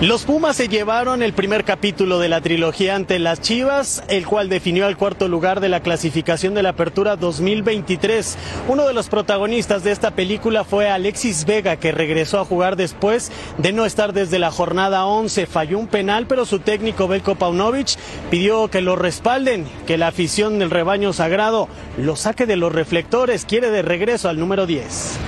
[0.00, 4.48] Los Pumas se llevaron el primer capítulo de la trilogía ante las Chivas, el cual
[4.48, 8.38] definió el cuarto lugar de la clasificación de la Apertura 2023.
[8.68, 13.32] Uno de los protagonistas de esta película fue Alexis Vega, que regresó a jugar después
[13.58, 15.46] de no estar desde la jornada 11.
[15.46, 17.96] Falló un penal, pero su técnico Belko Paunovic
[18.30, 23.44] pidió que lo respalden, que la afición del rebaño sagrado lo saque de los reflectores.
[23.44, 25.18] Quiere de regreso al número 10.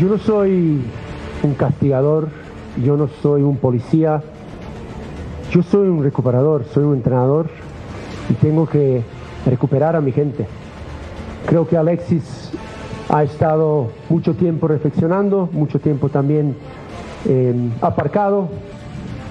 [0.00, 0.80] Yo no soy
[1.42, 2.30] un castigador,
[2.82, 4.22] yo no soy un policía,
[5.50, 7.48] yo soy un recuperador, soy un entrenador
[8.28, 9.02] y tengo que
[9.46, 10.46] recuperar a mi gente.
[11.46, 12.50] Creo que Alexis
[13.08, 16.56] ha estado mucho tiempo reflexionando, mucho tiempo también
[17.26, 18.48] eh, aparcado.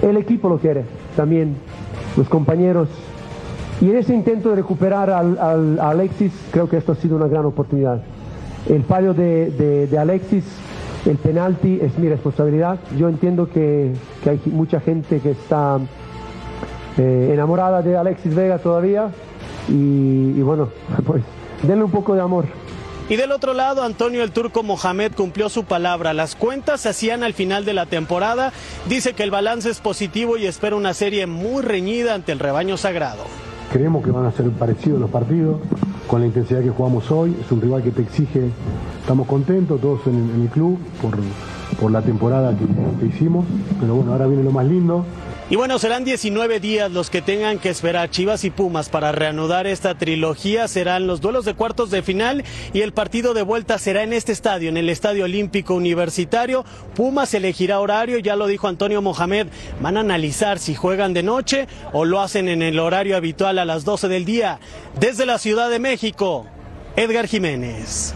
[0.02, 1.56] El equipo lo quiere, también
[2.16, 2.90] los compañeros
[3.82, 7.28] Y en ese intento de recuperar al, a Alexis, creo que esto ha sido una
[7.28, 8.02] gran oportunidad.
[8.70, 10.46] El fallo de Alexis,
[11.06, 12.80] el penalti, es mi responsabilidad.
[12.98, 15.80] Yo entiendo que, que hay mucha gente que está
[16.98, 19.10] eh, enamorada de Alexis Vega todavía.
[19.70, 20.70] Y, y bueno,
[21.06, 21.24] pues
[21.62, 22.46] denle un poco de amor.
[23.10, 26.14] Y del otro lado, Antonio el Turco Mohamed cumplió su palabra.
[26.14, 28.54] Las cuentas se hacían al final de la temporada.
[28.88, 32.78] Dice que el balance es positivo y espera una serie muy reñida ante el rebaño
[32.78, 33.24] sagrado.
[33.74, 35.60] Creemos que van a ser parecidos los partidos,
[36.08, 37.36] con la intensidad que jugamos hoy.
[37.40, 38.50] Es un rival que te exige,
[39.02, 41.18] estamos contentos todos en, el club por,
[41.80, 42.66] por la temporada que,
[43.00, 43.46] que hicimos,
[43.80, 45.06] pero bueno, ahora viene lo más lindo.
[45.54, 49.68] Y bueno, serán 19 días los que tengan que esperar Chivas y Pumas para reanudar
[49.68, 50.68] esta trilogía.
[50.68, 54.32] Serán los duelos de cuartos de final y el partido de vuelta será en este
[54.32, 56.66] estadio, en el Estadio Olímpico Universitario.
[56.96, 59.46] Pumas elegirá horario, ya lo dijo Antonio Mohamed.
[59.80, 63.66] Van a analizar si juegan de noche o lo hacen en el horario habitual a
[63.66, 64.60] las 12 del día.
[65.00, 66.48] Desde la Ciudad de México,
[66.96, 68.16] Edgar Jiménez.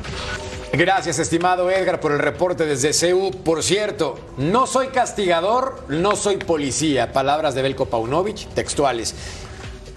[0.77, 3.31] Gracias, estimado Edgar, por el reporte desde CEU.
[3.31, 7.11] Por cierto, no soy castigador, no soy policía.
[7.13, 9.15] Palabras de Belko Paunovic, textuales.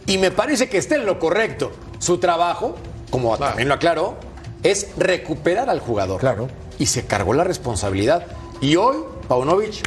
[0.06, 1.70] Y me parece que está en lo correcto.
[1.98, 2.76] Su trabajo,
[3.10, 4.16] como también lo aclaró,
[4.62, 6.18] es recuperar al jugador.
[6.18, 6.48] Claro.
[6.78, 8.24] Y se cargó la responsabilidad.
[8.62, 9.86] Y hoy, Paunovic.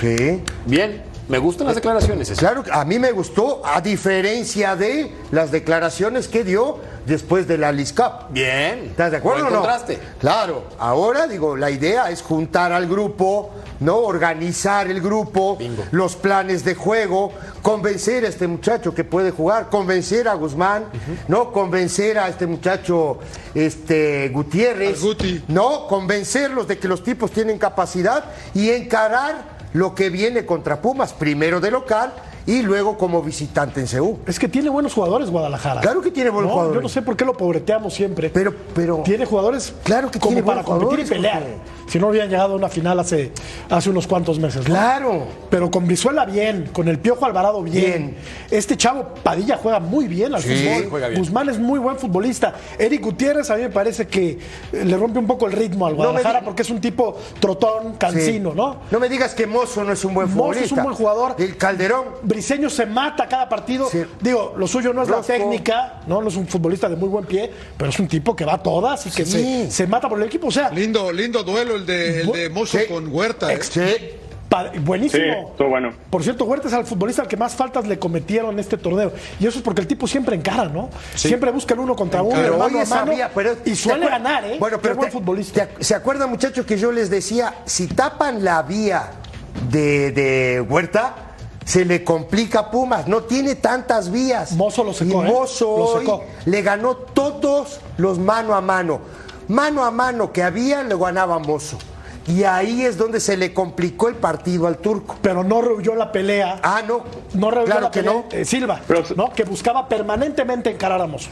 [0.00, 0.40] Sí.
[0.66, 2.30] Bien, me gustan las declaraciones.
[2.32, 7.72] Claro, a mí me gustó, a diferencia de las declaraciones que dio después de la
[7.72, 8.30] Liz Cup.
[8.30, 8.86] Bien.
[8.90, 9.56] ¿Estás de acuerdo o no?
[9.56, 9.98] contraste.
[10.20, 13.98] Claro, ahora digo, la idea es juntar al grupo, ¿no?
[13.98, 15.58] Organizar el grupo,
[15.90, 17.32] los planes de juego,
[17.62, 20.84] convencer a este muchacho que puede jugar, convencer a Guzmán,
[21.28, 21.52] ¿no?
[21.52, 23.18] Convencer a este muchacho
[23.54, 25.00] este Gutiérrez,
[25.48, 25.86] ¿no?
[25.86, 31.60] Convencerlos de que los tipos tienen capacidad y encarar lo que viene contra Pumas, primero
[31.60, 32.12] de local
[32.46, 34.16] y luego como visitante en Seúl.
[34.26, 35.80] Es que tiene buenos jugadores Guadalajara.
[35.80, 36.76] Claro que tiene buenos No, jugadores.
[36.78, 38.30] Yo no sé por qué lo pobreteamos siempre.
[38.30, 39.02] Pero, pero.
[39.04, 41.42] Tiene jugadores Claro que como tiene para competir y pelear.
[41.88, 43.32] Si no habían llegado a una final hace,
[43.68, 44.60] hace unos cuantos meses.
[44.60, 44.74] ¿no?
[44.74, 45.26] Claro.
[45.50, 47.74] Pero con Brizuela bien, con el Piojo Alvarado bien.
[47.74, 48.16] Bien.
[48.50, 50.90] Este chavo Padilla juega muy bien al Sí, fútbol.
[50.90, 51.20] juega bien.
[51.20, 52.54] Guzmán es muy buen futbolista.
[52.78, 54.38] Eric Gutiérrez a mí me parece que
[54.72, 58.50] eh, le rompe un poco el ritmo al Guadalajara porque es un tipo trotón, cansino,
[58.52, 58.56] Sí.
[58.56, 58.76] ¿no?
[58.90, 60.64] No me digas que Mozo no es un buen Mozo futbolista.
[60.66, 61.34] es un buen jugador.
[61.38, 62.04] El Calderón.
[62.32, 63.88] Briseño se mata cada partido.
[64.20, 65.20] Digo, lo suyo no es Rosco.
[65.32, 66.22] la técnica, ¿no?
[66.22, 68.62] no es un futbolista de muy buen pie, pero es un tipo que va a
[68.62, 69.66] todas y que Sí.
[69.66, 70.46] se, se mata por el equipo.
[70.48, 73.52] O sea, Lindo, lindo duelo el de, el de Mozo con Huerta.
[73.52, 74.18] ¿eh?
[74.84, 75.54] buenísimo.
[75.56, 75.92] Sí, bueno.
[76.10, 79.12] Por cierto, Huerta es al futbolista al que más faltas le cometieron en este torneo.
[79.40, 80.90] Y eso es porque el tipo siempre encara, ¿no?
[81.14, 83.06] Siempre busca el uno contra uno, Pero mano hoy a mano.
[83.06, 84.56] sabía, pero y ¿te suele ganar, ¿eh?
[84.58, 85.66] Bueno, pero buen te- futbolista.
[85.66, 89.10] te- ¿Se acuerdan, muchachos, que yo les decía, si tapan la vía
[89.70, 91.31] de, de Huerta,
[91.64, 93.06] se le complica a Pumas.
[93.08, 94.52] No tiene tantas vías.
[94.52, 95.30] Mozo lo secó, Y ¿eh?
[95.32, 96.08] Mozo hoy
[96.46, 99.00] le ganó todos los mano a mano.
[99.48, 101.78] Mano a mano que había, le ganaba Mozo.
[102.28, 105.16] Y ahí es donde se le complicó el partido al turco.
[105.22, 106.60] Pero no rehuyó la pelea.
[106.62, 107.02] Ah, no.
[107.34, 108.12] No rehuyó Claro la que pelea.
[108.14, 108.24] no.
[108.30, 108.80] eh, Silva,
[109.16, 109.32] ¿no?
[109.32, 111.30] Que buscaba permanentemente encarar a Mozo.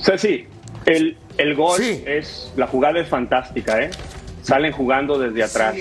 [0.00, 0.46] Ceci,
[0.84, 2.04] el, el gol Sí.
[2.06, 2.52] es.
[2.56, 3.90] La jugada es fantástica, ¿eh?
[4.42, 5.74] Salen jugando desde atrás.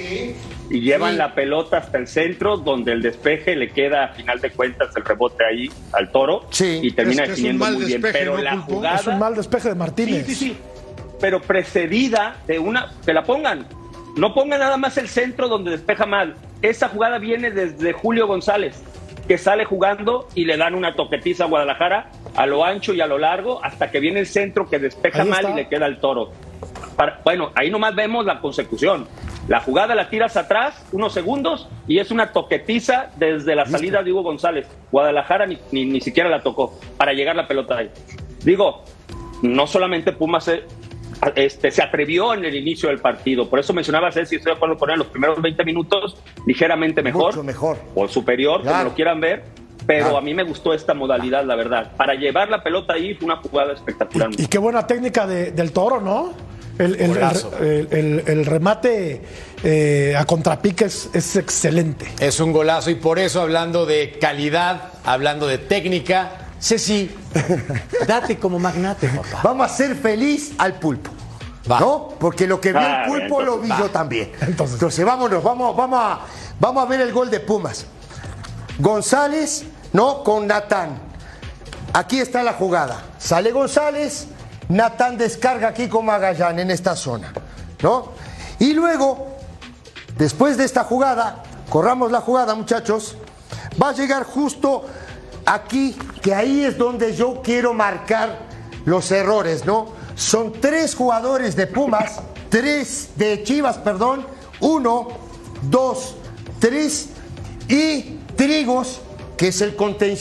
[0.70, 1.18] Y llevan Sí.
[1.18, 5.06] la pelota hasta el centro, donde el despeje le queda, a final de cuentas, el
[5.06, 6.48] rebote ahí al toro.
[6.60, 8.02] Y termina Es que definiendo muy bien.
[8.02, 8.96] Pero ¿no, la jugada.
[8.98, 10.26] Es un mal despeje de Martínez.
[10.26, 10.58] Sí, sí, sí.
[11.22, 12.92] Pero precedida de una.
[13.06, 13.66] Que la pongan.
[14.18, 16.36] No pongan nada más el centro donde despeja mal.
[16.62, 18.82] Esa jugada viene desde Julio González,
[19.28, 23.08] que sale jugando y le dan una toquetiza a Guadalajara a lo ancho y a
[23.08, 25.52] lo largo hasta que viene el centro que despeja Ahí mal está.
[25.52, 26.32] y le queda al toro.
[26.96, 29.08] Para- bueno, ahí nomás vemos la consecución.
[29.48, 34.12] La jugada la tiras atrás unos segundos y es una toquetiza desde la salida de
[34.12, 34.68] Hugo González.
[34.92, 37.92] Guadalajara ni, ni, ni siquiera la tocó para llegar la pelota ahí.
[38.44, 38.84] Digo,
[39.44, 40.64] no solamente Pumas se,
[41.36, 44.78] este, se atrevió en el inicio del partido, por eso mencionaba Ceci, estoy de acuerdo
[44.78, 47.78] con él, los primeros 20 minutos ligeramente mejor, Mucho mejor.
[47.94, 48.90] o superior, como Claro.
[48.90, 49.44] lo quieran ver,
[49.86, 50.18] pero Claro.
[50.18, 51.92] a mí me gustó esta modalidad, la verdad.
[51.96, 54.30] Para llevar la pelota ahí fue una jugada espectacular.
[54.38, 56.34] Y qué buena técnica de- del toro, ¿no?
[56.78, 57.58] El, el- el- Golazo.
[57.60, 59.22] el- el- el remate
[59.64, 62.06] eh, a contrapique es, es excelente.
[62.20, 67.10] Es un golazo y por eso hablando de calidad, hablando de técnica, Ceci,
[68.08, 69.42] date como magnate, papá.
[69.44, 71.12] Vamos a hacer feliz al pulpo.
[71.68, 72.10] ¿No?
[72.20, 73.80] Porque lo que vio Ah, el pulpo entonces lo vi va.
[73.80, 74.32] yo también.
[74.42, 76.20] Entonces, vámonos, vamos, vamos, a,
[76.60, 77.88] vamos a ver el gol de Pumas.
[78.78, 80.24] González, ¿no?
[80.24, 81.00] Con Natán.
[81.94, 83.04] Aquí está la jugada.
[83.18, 84.28] Sale González,
[84.70, 87.34] Natán descarga aquí con Magallán en esta zona,
[87.82, 88.12] ¿no?
[88.60, 89.28] Y luego,
[90.18, 93.16] después de esta jugada, corramos la jugada, muchachos,
[93.82, 94.86] va a llegar justo
[95.46, 98.40] aquí, que ahí es donde yo quiero marcar
[98.86, 99.88] los errores, ¿no?
[100.16, 104.26] Son tres jugadores de Pumas, tres de Chivas, perdón,
[104.62, 105.10] uno,
[105.64, 106.16] dos,
[106.60, 107.10] tres
[107.68, 109.00] y Trigos,
[109.38, 109.76] que es el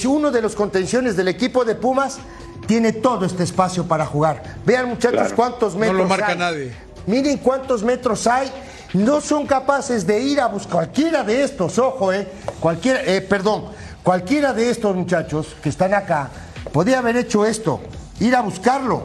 [0.06, 2.18] uno de los contenciones del equipo de Pumas,
[2.66, 4.42] tiene todo este espacio para jugar.
[4.64, 5.36] Vean muchachos Claro.
[5.36, 6.38] cuántos No metros lo marca hay.
[6.38, 6.76] nadie.
[7.06, 8.50] Miren cuántos metros hay.
[8.94, 12.28] No son capaces de ir a buscar cualquiera de estos, ojo, eh,
[12.60, 13.64] cualquiera, eh, perdón,
[14.04, 16.28] cualquiera de estos muchachos que están acá
[16.72, 17.80] podría haber hecho esto,
[18.20, 19.04] ir a buscarlo,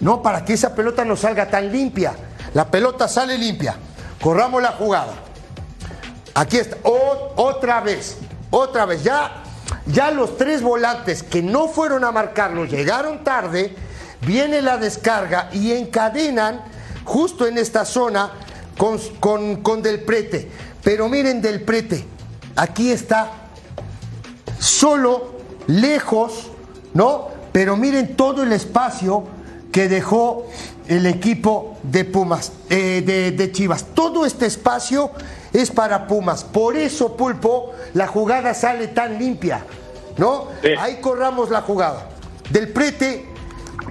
[0.00, 2.12] no para que esa pelota no salga tan limpia.
[2.54, 3.76] La pelota sale limpia.
[4.20, 5.12] Corramos la jugada.
[6.34, 8.18] Aquí está, O- otra vez,
[8.50, 9.02] otra vez.
[9.04, 9.42] Ya,
[9.86, 13.74] ya los tres volantes que no fueron a marcarlo llegaron tarde.
[14.26, 16.62] Viene la descarga y encadenan
[17.04, 18.32] justo en esta zona
[18.76, 20.50] con, con, con Del Prete.
[20.82, 22.04] Pero miren Del Prete,
[22.56, 23.30] aquí está
[24.58, 25.34] solo,
[25.66, 26.50] lejos,
[26.94, 27.28] ¿no?
[27.52, 29.24] Pero miren todo el espacio
[29.72, 30.46] que dejó
[30.86, 33.86] el equipo de Pumas, eh, de, de Chivas.
[33.94, 35.12] Todo este espacio
[35.52, 36.44] es para Pumas.
[36.44, 39.64] Por eso, Pulpo, la jugada sale tan limpia,
[40.16, 40.48] ¿no?
[40.78, 42.08] Ahí corramos la jugada.
[42.50, 43.26] Del Prete,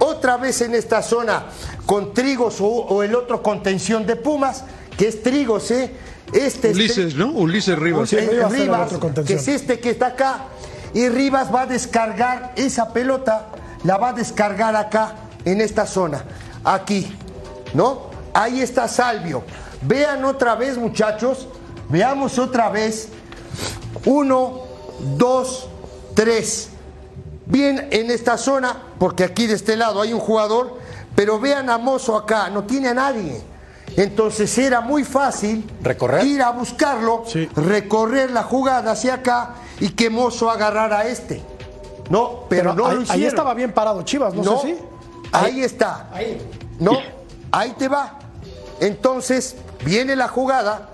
[0.00, 1.44] otra vez en esta zona,
[1.86, 4.64] con Trigos o, o el otro contención de Pumas,
[4.96, 5.92] que es Trigos, ¿eh?
[6.32, 7.32] Este es Ulises, ¿no?
[7.32, 8.12] Ulises Rivas.
[8.12, 8.92] eh, Rivas,
[9.26, 10.44] que es este que está acá.
[10.94, 13.48] Y Rivas va a descargar esa pelota,
[13.84, 16.22] la va a descargar acá, en esta zona.
[16.64, 17.16] Aquí,
[17.74, 18.10] ¿no?
[18.34, 19.42] Ahí está Salvio.
[19.82, 21.48] Vean otra vez, muchachos.
[21.88, 23.08] Veamos otra vez.
[24.04, 24.62] Uno,
[25.16, 25.68] dos,
[26.14, 26.70] tres.
[27.46, 30.78] Bien en esta zona, porque aquí de este lado hay un jugador,
[31.16, 33.42] pero vean a Mozo acá, no tiene a nadie.
[33.96, 35.68] Entonces era muy fácil
[36.24, 37.24] ir a buscarlo,
[37.56, 41.42] recorrer la jugada hacia acá y que Mozo agarrara a este.
[42.08, 44.78] No, pero, Pero no ahí- lo ahí estaba bien parado Chivas, ¿no sé si?
[45.32, 46.08] Ahí está.
[46.78, 46.92] No,
[47.50, 48.18] ahí te va.
[48.80, 50.90] Entonces viene la jugada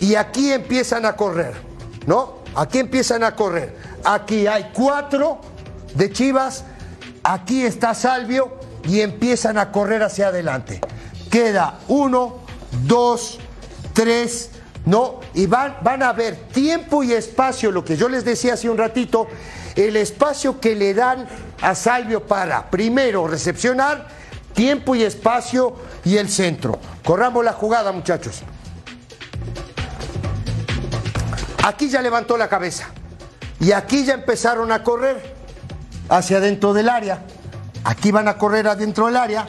[0.00, 1.54] y aquí empiezan a correr,
[2.06, 2.42] ¿no?
[2.54, 3.76] Aquí empiezan a correr.
[4.04, 5.40] Aquí hay cuatro
[5.94, 6.64] de Chivas,
[7.22, 10.80] aquí está Salvio y empiezan a correr hacia adelante.
[11.30, 12.40] Queda uno,
[12.86, 13.38] dos,
[13.92, 14.50] tres,
[14.84, 15.20] ¿no?
[15.34, 18.78] Y van, van a ver tiempo y espacio, lo que yo les decía hace un
[18.78, 19.28] ratito,
[19.76, 21.26] el espacio que le dan
[21.60, 24.08] a Salvio para, primero, recepcionar,
[24.54, 26.78] tiempo y espacio y el centro.
[27.04, 28.42] Corramos la jugada, muchachos.
[31.64, 32.88] Aquí ya levantó la cabeza.
[33.60, 35.34] Y aquí ya empezaron a correr
[36.08, 37.22] hacia adentro del área.
[37.84, 39.46] Aquí van a correr adentro del área.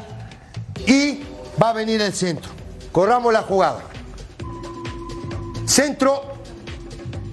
[0.85, 1.23] Y
[1.61, 2.51] va a venir el centro.
[2.91, 3.79] Corramos la jugada.
[5.65, 6.21] Centro,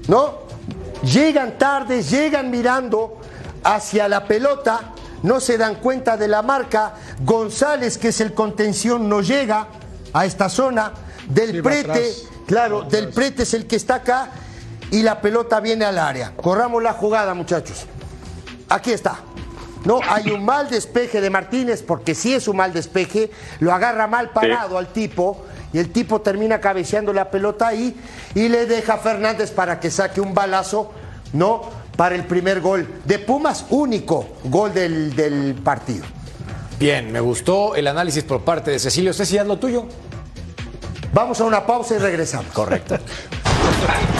[0.09, 0.39] ¿no?
[1.03, 3.21] Llegan tarde, llegan mirando
[3.63, 4.90] hacia la pelota,
[5.23, 6.95] no se dan cuenta de la marca.
[7.25, 9.69] González, que es el contención, no llega
[10.13, 10.93] a esta zona.
[11.29, 12.23] Del Sí, Prete, atrás.
[12.47, 14.31] claro, Del Prete es el que está acá
[14.91, 16.33] y la pelota viene al área.
[16.37, 17.87] Corramos la jugada, muchachos.
[18.69, 19.19] Aquí está.
[19.85, 23.31] No, hay un mal despeje de Martínez, porque sí es un mal despeje,
[23.61, 27.99] lo agarra mal parado al tipo y el tipo termina cabeceando la pelota ahí
[28.35, 30.91] y le deja a Fernández para que saque un balazo,
[31.33, 31.63] ¿no?
[32.01, 36.07] Para el primer gol de Pumas, único gol del, del partido.
[36.79, 39.13] Bien, me gustó el análisis por parte de Cecilio.
[39.13, 39.85] Ceci, haz lo tuyo.
[41.13, 42.55] Vamos a una pausa y regresamos.
[42.55, 42.97] Correcto.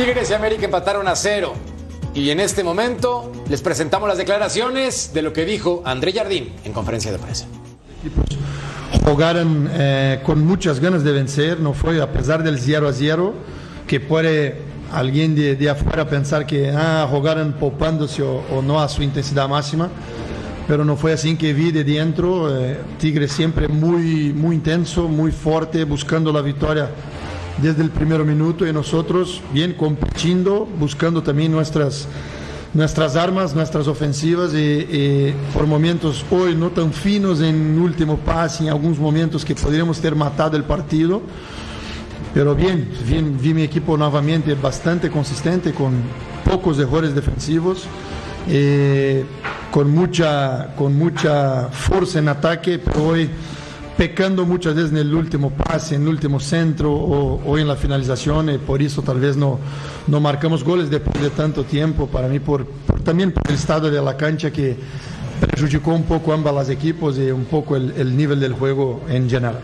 [0.00, 1.52] Tigres y América empataron a cero.
[2.14, 6.72] Y en este momento les presentamos las declaraciones de lo que dijo André Jardín en
[6.72, 7.44] conferencia de prensa.
[9.04, 13.34] jugaron eh, con muchas ganas de vencer, no fue a pesar del 0 a 0,
[13.86, 18.88] que puede alguien de, de afuera pensar que ah, jugaron poupándose o, o no a
[18.88, 19.90] su intensidad máxima,
[20.66, 25.30] pero no fue así que vi de dentro, eh, Tigre siempre muy, muy intenso, muy
[25.30, 26.88] fuerte, buscando la victoria
[27.62, 32.08] desde el primer minuto y nosotros bien compitiendo, buscando también nuestras,
[32.72, 38.64] nuestras armas, nuestras ofensivas y, y por momentos hoy no tan finos en último pase,
[38.64, 41.22] en algunos momentos que podríamos ter matado el partido.
[42.32, 45.94] Pero bien, vi, vi mi equipo nuevamente bastante consistente, con
[46.44, 47.84] pocos errores defensivos,
[48.48, 49.24] eh,
[49.70, 53.28] con, mucha, con mucha fuerza en ataque, pero hoy
[54.00, 57.76] pecando muchas veces en el último pase, en el último centro o, o en la
[57.76, 59.58] finalización, y por eso tal vez no,
[60.06, 62.66] no marcamos goles después de tanto tiempo, para mí por,
[63.04, 64.74] también por el estado de la cancha que
[65.38, 69.28] perjudicó un poco ambas las equipos y un poco el, el nivel del juego en
[69.28, 69.60] general.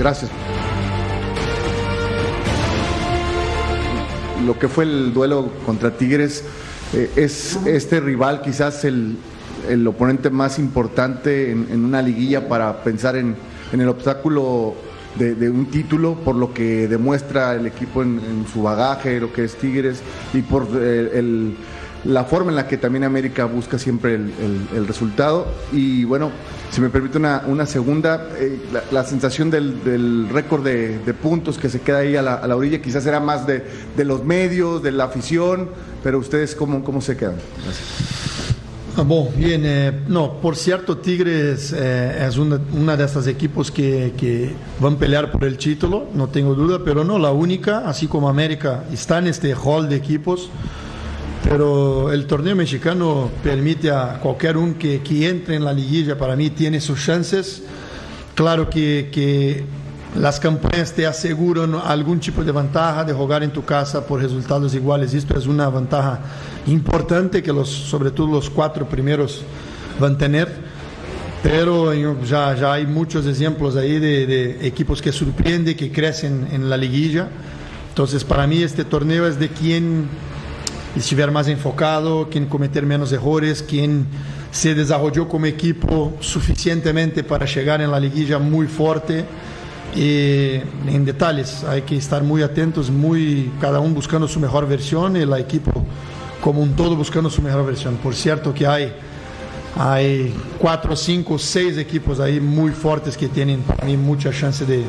[0.00, 0.32] Gracias.
[4.44, 6.42] Lo que fue el duelo contra Tigres
[6.92, 9.16] eh, es este rival quizás el,
[9.68, 13.36] el oponente más importante en, una liguilla para pensar en,
[13.72, 14.74] el obstáculo
[15.16, 19.56] de, un título, por lo que demuestra el equipo en, su bagaje, lo que es
[19.56, 20.02] Tigres,
[20.34, 21.54] y por eh,
[22.04, 25.46] la forma en la que también América busca siempre el, resultado.
[25.72, 26.30] Y bueno,
[26.70, 28.58] si me permite una, segunda, eh,
[28.90, 33.20] la, sensación del, récord de, puntos que se queda ahí a la, orilla, quizás era
[33.20, 33.64] más de,
[33.96, 35.68] de los medios, de la afición,
[36.02, 37.36] pero ustedes cómo, cómo se quedan.
[37.64, 38.31] Gracias.
[38.94, 43.70] Ah, bom, bien, eh, no, por cierto, Tigres eh, es una, una de estas equipos
[43.70, 47.88] que, que van a pelear por el título, no tengo duda, pero no la única,
[47.88, 50.50] así como América está en este hall de equipos,
[51.42, 56.36] pero el torneo mexicano permite a cualquier un que, que entre en la liguilla, para
[56.36, 57.62] mí tiene sus chances.
[58.34, 59.64] Claro que, que
[60.14, 64.74] las campañas te aseguran algún tipo de ventaja de jugar en tu casa por resultados
[64.74, 65.14] iguales.
[65.14, 66.20] Esto es una ventaja
[66.66, 69.42] importante que los, sobre todo los cuatro primeros
[69.98, 70.72] van a tener.
[71.42, 76.46] Pero eh, ya, ya hay muchos ejemplos ahí de, de equipos que sorprenden, que crecen
[76.52, 77.28] en la liguilla.
[77.88, 80.08] Entonces, para mí este torneo es de quien
[80.94, 84.06] estiver más enfocado, quien cometer menos errores, quien
[84.50, 89.24] se desarrolló como equipo suficientemente para llegar en la liguilla muy fuerte.
[89.94, 90.54] Y
[90.86, 95.20] en detalles, hay que estar muy atentos, muy cada uno buscando su mejor versión y
[95.20, 95.70] el equipo
[96.40, 97.96] como un todo buscando su mejor versión.
[97.96, 98.92] Por cierto que hay
[99.76, 104.82] hay cuatro, cinco, seis equipos ahí muy fuertes que tienen para mí mucha chance de,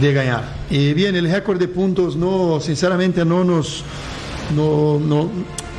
[0.00, 0.44] de ganar.
[0.70, 3.82] Y bien, el récord de puntos, no, sinceramente no nos,
[4.54, 5.28] no, no,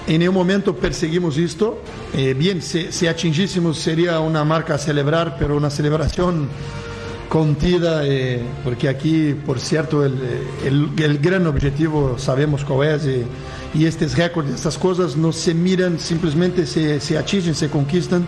[0.08, 1.82] en ningún momento perseguimos esto.
[2.14, 3.08] Eh, bien, si, si
[3.74, 6.50] sería una marca a celebrar, pero una celebración
[7.30, 10.16] contida, eh, porque aquí, por cierto, el,
[10.66, 13.26] el- el gran objetivo sabemos cuál es, eh,
[13.74, 18.26] y estos récords, estas cosas no se miran, simplemente se, se achican, se conquistan,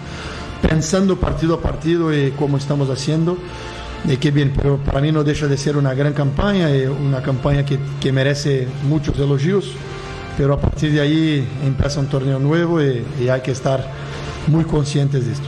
[0.62, 3.38] pensando partido a partido y cómo estamos haciendo.
[4.08, 7.22] Y qué bien, pero para mí no deja de ser una gran campaña, eh, una
[7.22, 9.72] campaña que, que merece muchos elogios,
[10.38, 13.86] pero a partir de ahí empieza un torneo nuevo y, y hay que estar
[14.48, 15.48] muy conscientes de esto.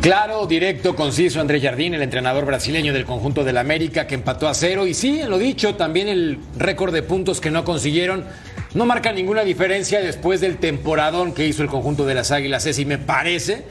[0.00, 4.54] Claro, directo, conciso, Andrés Jardín, el entrenador brasileño del conjunto del América, que empató a
[4.54, 4.86] cero.
[4.86, 8.24] Y sí, en lo dicho, también el récord de puntos que no consiguieron
[8.74, 12.64] no marca ninguna diferencia después del temporadón que hizo el conjunto de las Águilas.
[12.66, 13.64] Es y me parece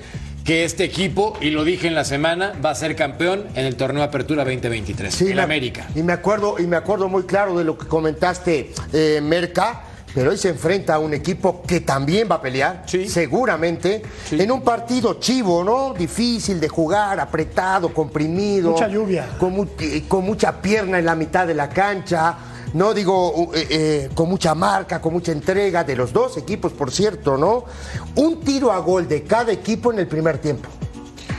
[0.43, 3.75] que este equipo, y lo dije en la semana, va a ser campeón en el
[3.75, 5.87] torneo Apertura 2023, Sí, el me- América.
[5.95, 9.83] Y me acuerdo, y me acuerdo muy claro de lo que comentaste, eh, Merca.
[10.17, 14.01] Pero hoy se enfrenta a un equipo que también va a pelear, seguramente,
[14.31, 15.93] en un partido chivo, ¿no?
[15.93, 18.71] Difícil de jugar, apretado, comprimido.
[18.71, 19.27] Mucha lluvia.
[19.39, 22.35] Con, mu- eh, con mucha pierna en la mitad de la cancha.
[22.73, 26.89] No digo eh, eh, con mucha marca, con mucha entrega de los dos equipos, por
[26.91, 27.65] cierto, ¿no?
[28.15, 30.67] Un tiro a gol de cada equipo en el primer tiempo.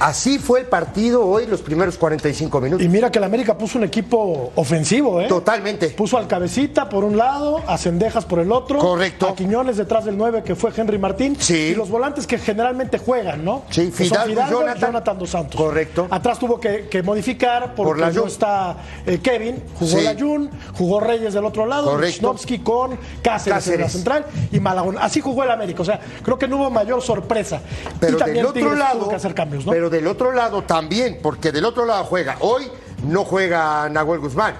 [0.00, 2.84] Así fue el partido hoy, los primeros 45 minutos.
[2.84, 5.26] Y mira que el América puso un equipo ofensivo, ¿eh?
[5.28, 5.88] Totalmente.
[5.90, 8.78] Puso al cabecita por un lado, a Cendejas por el otro.
[8.78, 9.28] Correcto.
[9.28, 11.36] A Quiñones detrás del 9 que fue Henry Martín.
[11.38, 11.54] Sí.
[11.72, 13.64] Y los volantes que generalmente juegan, ¿no?
[13.70, 14.80] Sí, Fidalgo y Fidalgo y Jonathan.
[14.92, 15.60] Jonathan dos Santos.
[15.60, 16.06] Correcto.
[16.10, 19.62] Atrás tuvo que, que modificar porque Por la no está eh, Kevin.
[19.78, 20.04] Jugó Sí.
[20.04, 21.98] la Jun, jugó Reyes del otro lado.
[21.98, 24.96] Lichnowsky con Cáceres, en la central y Malagón.
[24.98, 25.82] Así jugó el América.
[25.82, 27.60] O sea, creo que no hubo mayor sorpresa.
[27.98, 29.72] Pero y también del otro Tigres lado, tuvo que hacer cambios, ¿no?
[29.72, 32.36] pero del otro lado también, porque del otro lado juega.
[32.40, 32.70] Hoy
[33.04, 34.54] no juega Nahuel Guzmán,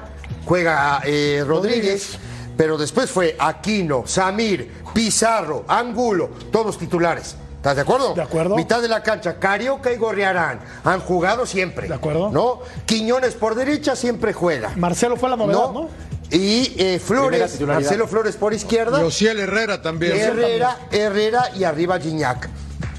[0.45, 2.19] juega eh, Rodríguez,
[2.57, 7.37] pero después fue Aquino, Samir, Pizarro, Angulo, todos titulares.
[7.57, 8.15] ¿Estás de acuerdo?
[8.15, 8.55] De acuerdo.
[8.55, 11.89] Mitad de la cancha, Carioca y Gorriarán han jugado siempre.
[11.89, 12.31] De acuerdo.
[12.31, 12.61] ¿No?
[12.87, 14.73] Quiñones por derecha siempre juega.
[14.77, 15.89] Marcelo fue la novedad, ¿no?
[16.31, 17.61] Y eh, Flores.
[17.61, 19.01] Marcelo Flores por izquierda.
[19.01, 20.17] Josiel Herrera también.
[20.17, 22.49] Herrera, Herrera y arriba Gignac.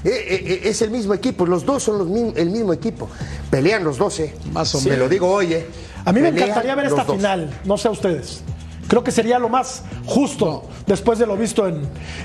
[0.04, 3.08] Eh, eh, eh, es el mismo equipo, los dos son los mi- el mismo equipo.
[3.50, 4.34] Pelean los dos, ¿eh?
[4.52, 4.98] Más o menos.
[4.98, 5.66] lo digo hoy, ¿eh?
[6.04, 8.42] A mí me Pelean encantaría ver esta final, no sé a ustedes.
[8.88, 11.76] Creo que sería lo más justo después de lo visto en,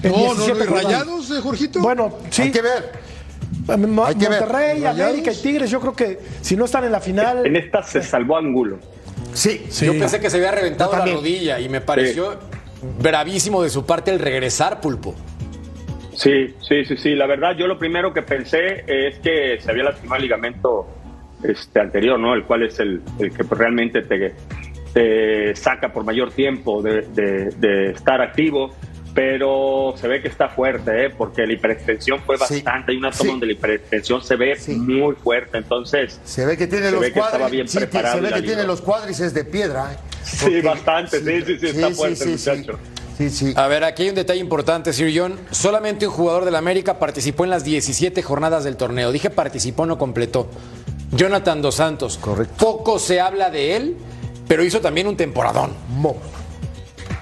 [0.02, 0.84] en No, no, 17 no, ¿y jornadas.
[0.86, 1.80] rayados, eh, Jorgito?
[1.82, 2.42] Bueno, sí.
[2.44, 2.92] Hay que ver.
[3.68, 3.76] Hay
[4.16, 4.30] que.
[4.30, 4.86] Monterrey.
[4.86, 7.46] América y Tigres, yo creo que si no están en la final.
[7.46, 8.80] En esta se salvó Angulo.
[9.34, 9.86] Sí, Sí.
[9.86, 12.40] Yo pensé que se había reventado la rodilla y me pareció
[13.02, 15.14] bravísimo de su parte el regresar, Pulpo.
[16.16, 17.16] Sí, sí, sí, sí.
[17.16, 20.88] La verdad, yo lo primero que pensé es que se había lastimado el ligamento
[21.44, 22.34] este, anterior, ¿no?
[22.34, 24.34] El cual es el, el que realmente te,
[24.94, 28.74] te saca por mayor tiempo de, de- de estar activo.
[29.14, 31.10] Pero se ve que está fuerte, ¿eh?
[31.10, 32.56] Porque la hiperextensión fue Sí.
[32.56, 32.92] bastante.
[32.92, 33.28] Hay una toma Sí.
[33.30, 34.76] donde la hiperextensión se ve Sí.
[34.76, 35.58] muy fuerte.
[35.58, 37.82] Entonces, Se ve que tiene los sí, preparado se
[38.22, 39.94] ve que tiene los cuádriceps de piedra.
[39.94, 39.98] ¿eh?
[40.22, 42.80] Sí, bastante, sí, sí, sí, está fuerte el muchacho.
[43.18, 43.54] Sí, sí.
[43.56, 45.40] A ver, aquí hay un detalle importante, Sir John.
[45.52, 49.12] Solamente un jugador del América participó en las 17 jornadas del torneo.
[49.12, 50.48] Dije participó, no completó.
[51.12, 52.18] Jonathan Dos Santos.
[52.18, 52.56] Correcto.
[52.58, 53.98] Poco se habla de él,
[54.48, 55.72] pero hizo también un temporadón.
[55.90, 56.18] Mo.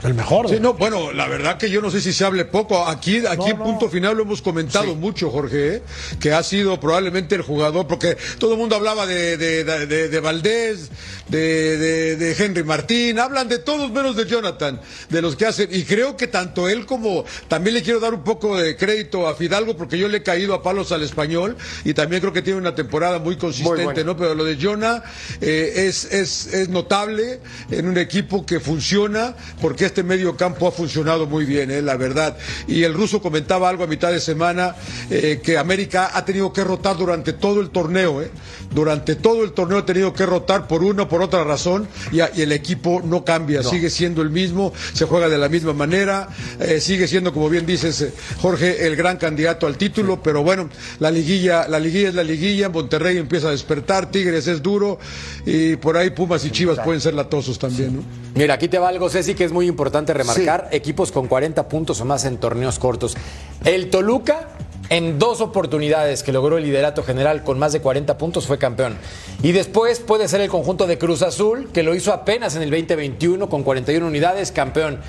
[0.03, 0.49] El mejor.
[0.49, 2.85] Sí, no, bueno, la verdad que yo no sé si se hable poco.
[2.85, 5.83] Aquí, aquí en punto final lo hemos comentado mucho, Jorge, ¿eh?
[6.19, 10.09] que ha sido probablemente el jugador, porque todo el mundo hablaba de, de, de, de-
[10.09, 10.89] de Valdés,
[11.29, 15.69] de, de- de Henry Martín, hablan de todos menos de Jonathan, de los que hacen.
[15.71, 19.35] Y creo que tanto él como también le quiero dar un poco de crédito a
[19.35, 22.59] Fidalgo, porque yo le he caído a palos al español y también creo que tiene
[22.59, 24.03] una temporada muy consistente.
[24.03, 24.17] ¿no?
[24.17, 25.01] Pero lo de Jonah
[25.39, 27.39] eh, es, es, es notable
[27.71, 31.95] en un equipo que funciona, porque este medio campo ha funcionado muy bien, eh, la
[31.97, 32.35] verdad.
[32.67, 34.75] Y el ruso comentaba algo a mitad de semana,
[35.11, 38.31] eh, que América ha tenido que rotar durante todo el torneo, eh.
[38.73, 42.21] Durante todo el torneo ha tenido que rotar por una o por otra razón, y,
[42.21, 45.73] a- y el equipo no cambia, sigue siendo el mismo, se juega de la misma
[45.73, 46.27] manera,
[46.59, 50.69] eh, sigue siendo, como bien dices, eh, Jorge, el gran candidato al título, pero bueno,
[50.97, 54.97] la liguilla, la liguilla es la liguilla, Monterrey empieza a despertar, Tigres es duro,
[55.45, 58.22] y por ahí Pumas y Chivas pueden ser latosos también, ¿no?
[58.35, 60.67] Mira, aquí te va algo, Ceci, que es muy importante remarcar.
[60.71, 63.15] Equipos con 40 puntos o más en torneos cortos.
[63.63, 64.47] El Toluca,
[64.89, 68.97] en dos oportunidades que logró el liderato general con más de 40 puntos, fue campeón.
[69.43, 72.71] Y después puede ser el conjunto de Cruz Azul, que lo hizo apenas en el
[72.71, 74.99] 2021 con 41 unidades, campeón.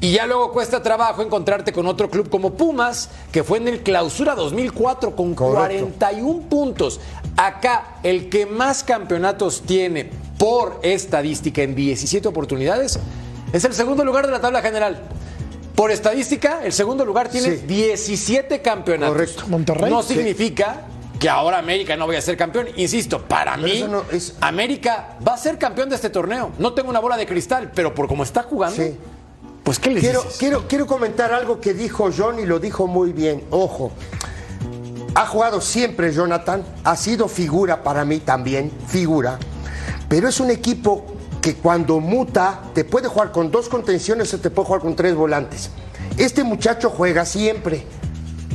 [0.00, 3.80] Y ya luego cuesta trabajo encontrarte con otro club como Pumas, que fue en el
[3.80, 7.00] clausura 2004 con 41 puntos.
[7.36, 10.08] Acá, el que más campeonatos tiene
[10.38, 12.98] por estadística en 17 oportunidades
[13.52, 15.02] es el segundo lugar de la tabla general.
[15.74, 17.62] Por estadística, el segundo lugar tiene Sí.
[17.66, 19.14] 17 campeonatos.
[19.14, 19.44] Correcto.
[19.48, 20.14] Monterrey, No sí.
[20.14, 20.82] significa
[21.18, 22.68] que ahora América no vaya a ser campeón.
[22.76, 26.52] Insisto, para Pero mí, no es- América va a ser campeón de este torneo.
[26.58, 28.96] No tengo una bola de cristal, pero por cómo está jugando, Sí.
[29.62, 30.38] pues ¿qué les Quiero, dices?
[30.38, 33.44] quiero, quiero comentar algo que dijo John y lo dijo muy bien.
[33.50, 33.92] Ojo,
[35.16, 39.38] ha jugado siempre Jonathan, ha sido figura para mí también, figura,
[40.10, 41.06] pero es un equipo
[41.40, 45.14] que cuando muta te puede jugar con dos contenciones o te puede jugar con tres
[45.14, 45.70] volantes.
[46.18, 47.86] Este muchacho juega siempre,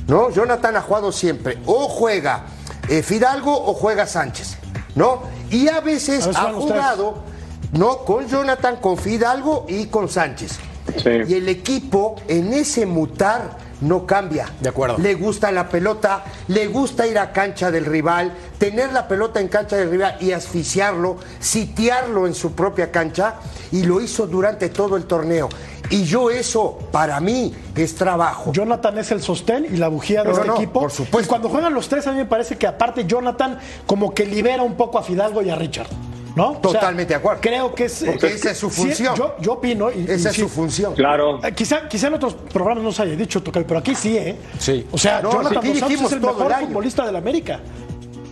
[0.08, 0.30] ¿no?
[0.30, 2.46] Jonathan ha jugado siempre, o juega
[2.88, 4.58] eh, Fidalgo o juega Sánchez,
[4.94, 5.24] ¿no?
[5.50, 6.56] Y a veces A ha tres.
[6.58, 7.24] jugado,
[7.72, 8.06] ¿no?
[8.06, 10.60] Con Jonathan, con Fidalgo y con Sánchez.
[11.02, 11.10] Sí.
[11.28, 14.48] Y el equipo en ese mutar no cambia.
[14.60, 14.98] De acuerdo.
[14.98, 19.48] Le gusta la pelota, le gusta ir a cancha del rival, tener la pelota en
[19.48, 23.36] cancha del rival y asfixiarlo, sitiarlo en su propia cancha
[23.72, 25.50] y lo hizo durante todo el torneo.
[25.90, 28.54] Y yo eso, para mí, es trabajo.
[28.54, 30.80] Jonathan es el sostén y la bujía de No, este no, equipo.
[30.82, 31.26] por supuesto.
[31.26, 34.64] Y cuando juegan los tres, a mí me parece que aparte Jonathan como que libera
[34.64, 35.88] un poco a Fidalgo y a Richard.
[36.36, 36.52] ¿No?
[36.52, 37.42] O sea, Totalmente de acuerdo.
[37.42, 38.04] Creo que es.
[38.06, 39.16] Porque eh, esa es su sí, función.
[39.16, 39.92] yo, yo opino.
[39.92, 40.94] Y, Esa y es sí, su función.
[40.96, 41.44] Claro.
[41.44, 44.36] eh, Quizá, quizá en otros programas no se haya dicho, Tocayo, pero aquí sí, ¿eh?
[44.58, 44.86] Sí.
[44.92, 47.60] O sea, No, Jonathan Santos dijimos es el mejor el futbolista de la América.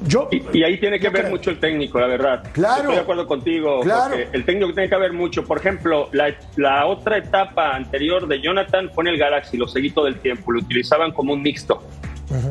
[0.08, 1.32] Yo, Y, y ahí tiene que ver creo.
[1.36, 2.44] mucho el técnico, la verdad.
[2.54, 2.84] Claro.
[2.84, 3.82] Estoy de acuerdo contigo.
[3.82, 4.16] Claro.
[4.32, 5.44] El técnico tiene que ver mucho.
[5.44, 9.90] Por ejemplo, la, la otra etapa anterior de Jonathan fue en el Galaxy, lo seguí
[9.92, 10.54] todo el tiempo.
[10.54, 11.84] Lo utilizaban como un mixto.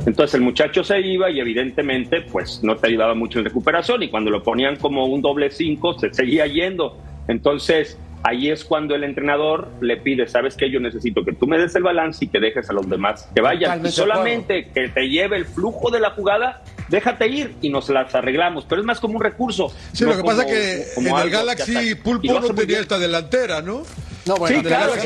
[0.06, 4.08] Entonces el muchacho se iba y evidentemente pues no te ayudaba mucho en recuperación y
[4.08, 6.98] cuando lo ponían como un doble cinco se seguía yendo.
[7.28, 11.56] Entonces ahí es cuando el entrenador le pide, sabes que yo necesito que tú me
[11.58, 13.80] des el balance y que dejes a los demás que vayan.
[13.82, 17.88] Totalmente y solamente que te lleve el flujo de la jugada, déjate ir y nos
[17.90, 18.64] las arreglamos.
[18.68, 19.72] Pero es más como un recurso.
[19.92, 22.80] Sí, no lo que pasa como- que como en el que Galaxy Pulpo no tenía
[22.80, 23.82] esta delantera, ¿no?
[24.28, 25.00] No, bueno, sí, claro, sí,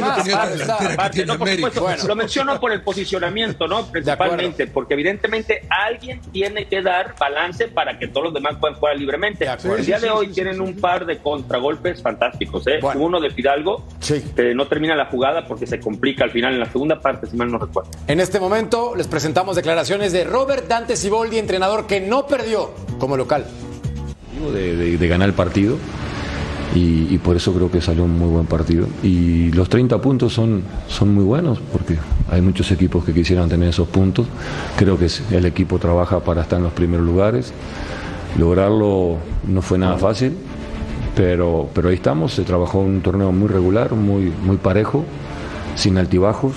[1.13, 2.05] que no por supuesto, Bueno.
[2.07, 3.87] Lo menciono por el posicionamiento, ¿no?
[3.87, 8.97] Principalmente, porque evidentemente alguien tiene que dar balance para que todos los demás puedan jugar
[8.97, 9.47] libremente.
[9.65, 12.79] El día de hoy tienen un par de contragolpes fantásticos, ¿eh?
[12.81, 13.01] Bueno.
[13.03, 13.87] Uno de Fidalgo,
[14.37, 17.37] que no termina la jugada porque se complica al final en la segunda parte, si
[17.37, 17.91] mal no recuerdo.
[18.07, 23.17] En este momento les presentamos declaraciones de Robert Dante Siboldi, entrenador que no perdió como
[23.17, 23.47] local.
[24.53, 25.77] de, de- de ganar el partido
[26.75, 28.87] y, por eso creo que salió un muy buen partido.
[29.03, 31.99] Y los 30 puntos son, son muy buenos porque
[32.31, 34.27] hay muchos equipos que quisieran tener esos puntos.
[34.77, 37.53] Creo que el equipo trabaja para estar en los primeros lugares.
[38.39, 40.33] Lograrlo no fue nada fácil,
[41.15, 42.33] pero, pero ahí estamos.
[42.33, 45.05] Se trabajó un torneo muy regular, muy, muy parejo,
[45.77, 46.55] sin altibajos,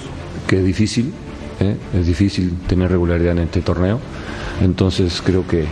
[0.47, 1.11] que es difícil.
[1.59, 1.75] ¿eh?
[1.93, 3.99] Es difícil tener regularidad en este torneo.
[4.61, 5.65] Entonces creo que,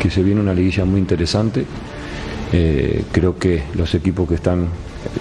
[0.00, 1.64] que se viene una liguilla muy interesante.
[2.56, 4.68] Eh, creo que los equipos que están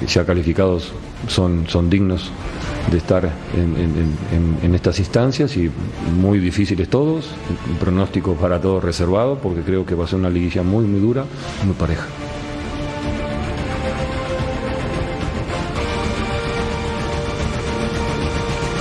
[0.08, 0.94] ya calificados
[1.28, 2.30] son, son dignos
[2.92, 5.72] de estar en, estas instancias y
[6.16, 7.32] muy difíciles todos,
[7.68, 11.00] un pronóstico para todos reservado porque creo que va a ser una liguilla muy muy
[11.00, 11.26] dura,
[11.66, 12.06] muy pareja.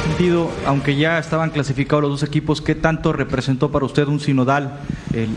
[0.09, 4.81] sentido, aunque ya estaban clasificados los dos equipos, ¿qué tanto representó para usted un sinodal
[5.15, 5.29] el,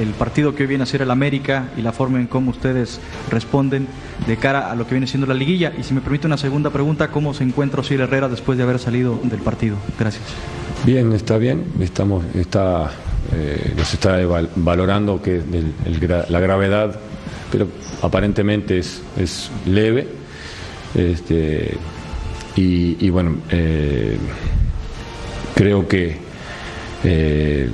[0.00, 3.00] el- partido que hoy viene a ser el América y la forma en cómo ustedes
[3.30, 3.86] responden
[4.26, 5.72] de cara a lo que viene siendo la liguilla?
[5.78, 8.78] Y si me permite una segunda pregunta, ¿cómo se encuentra Osiel Herrera después de haber
[8.78, 9.76] salido del partido?
[9.98, 10.24] Gracias.
[10.84, 12.90] Bien, está bien, estamos, está,
[13.32, 14.18] eh, nos está
[14.56, 15.42] valorando que
[16.28, 16.98] la gravedad,
[17.52, 17.68] pero
[18.02, 20.08] aparentemente es, es leve.
[20.94, 21.76] Este,
[22.56, 24.18] y, y bueno, eh,
[25.54, 26.16] creo que
[27.04, 27.68] eh,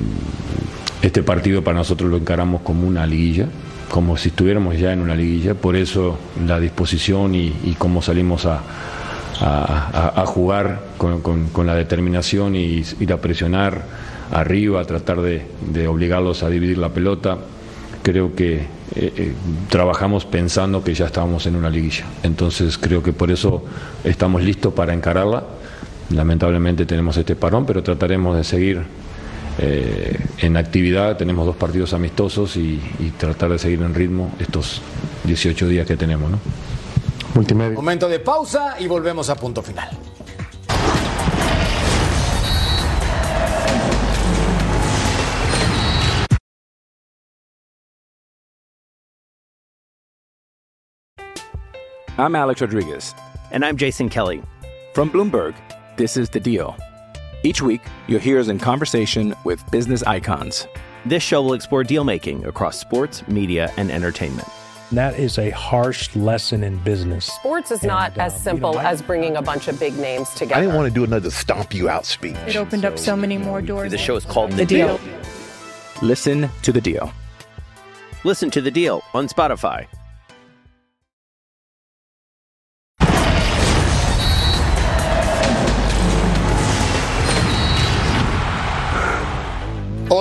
[1.07, 3.47] este partido para nosotros lo encaramos como una liguilla,
[3.91, 8.61] como si estuviéramos ya en una liguilla, por eso la disposición y, cómo salimos a,
[10.27, 13.85] jugar con, la determinación y ir a presionar
[14.33, 17.39] arriba, a tratar de, de obligarlos a dividir la pelota.
[18.03, 19.35] Creo que eh, eh,
[19.69, 22.05] trabajamos pensando que ya estábamos en una liguilla.
[22.25, 23.65] Entonces creo que por eso
[24.03, 25.45] estamos listos para encararla.
[26.11, 29.06] Lamentablemente tenemos este parón, pero trataremos de seguir
[29.59, 31.17] eh, en actividad.
[31.17, 34.83] Tenemos dos partidos amistosos y, y tratar de seguir en ritmo estos
[35.25, 36.31] 18 días que tenemos.
[36.31, 36.39] ¿no?
[37.35, 37.75] Multimedia.
[37.75, 39.91] Momento de pausa y volvemos a punto final.
[52.19, 53.15] I'm Alex Rodriguez.
[53.53, 54.43] And I'm Jason Kelly.
[54.95, 55.55] From Bloomberg,
[55.99, 56.75] this is The Deal.
[57.47, 60.67] Each week, you'll hear us in conversation with business icons.
[61.05, 64.49] This show will explore deal making across sports, media, and entertainment.
[64.91, 67.27] That is a harsh lesson in business.
[67.27, 70.57] Sports is not uh, as simple as bringing a bunch of big names together.
[70.57, 72.35] I didn't want to do another stomp you out speech.
[72.49, 73.93] It opened up so many more doors.
[73.93, 74.99] The show is called The Deal.
[76.03, 77.13] Listen to The Deal.
[78.25, 79.87] Listen to The Deal on Spotify.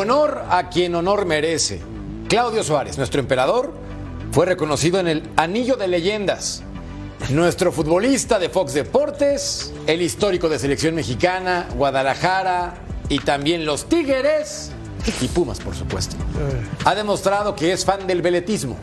[0.06, 1.82] Honor a quien honor merece.
[2.30, 3.74] Claudio Suárez, nuestro emperador,
[4.32, 6.62] fue reconocido en el Anillo de Leyendas.
[7.30, 12.76] Nuestro futbolista de Fox Deportes, el histórico de selección mexicana, Guadalajara
[13.10, 14.70] y también los Tigres
[15.22, 16.18] y Pumas, por supuesto.
[16.84, 18.78] Ha demostrado que es fan del veletismo.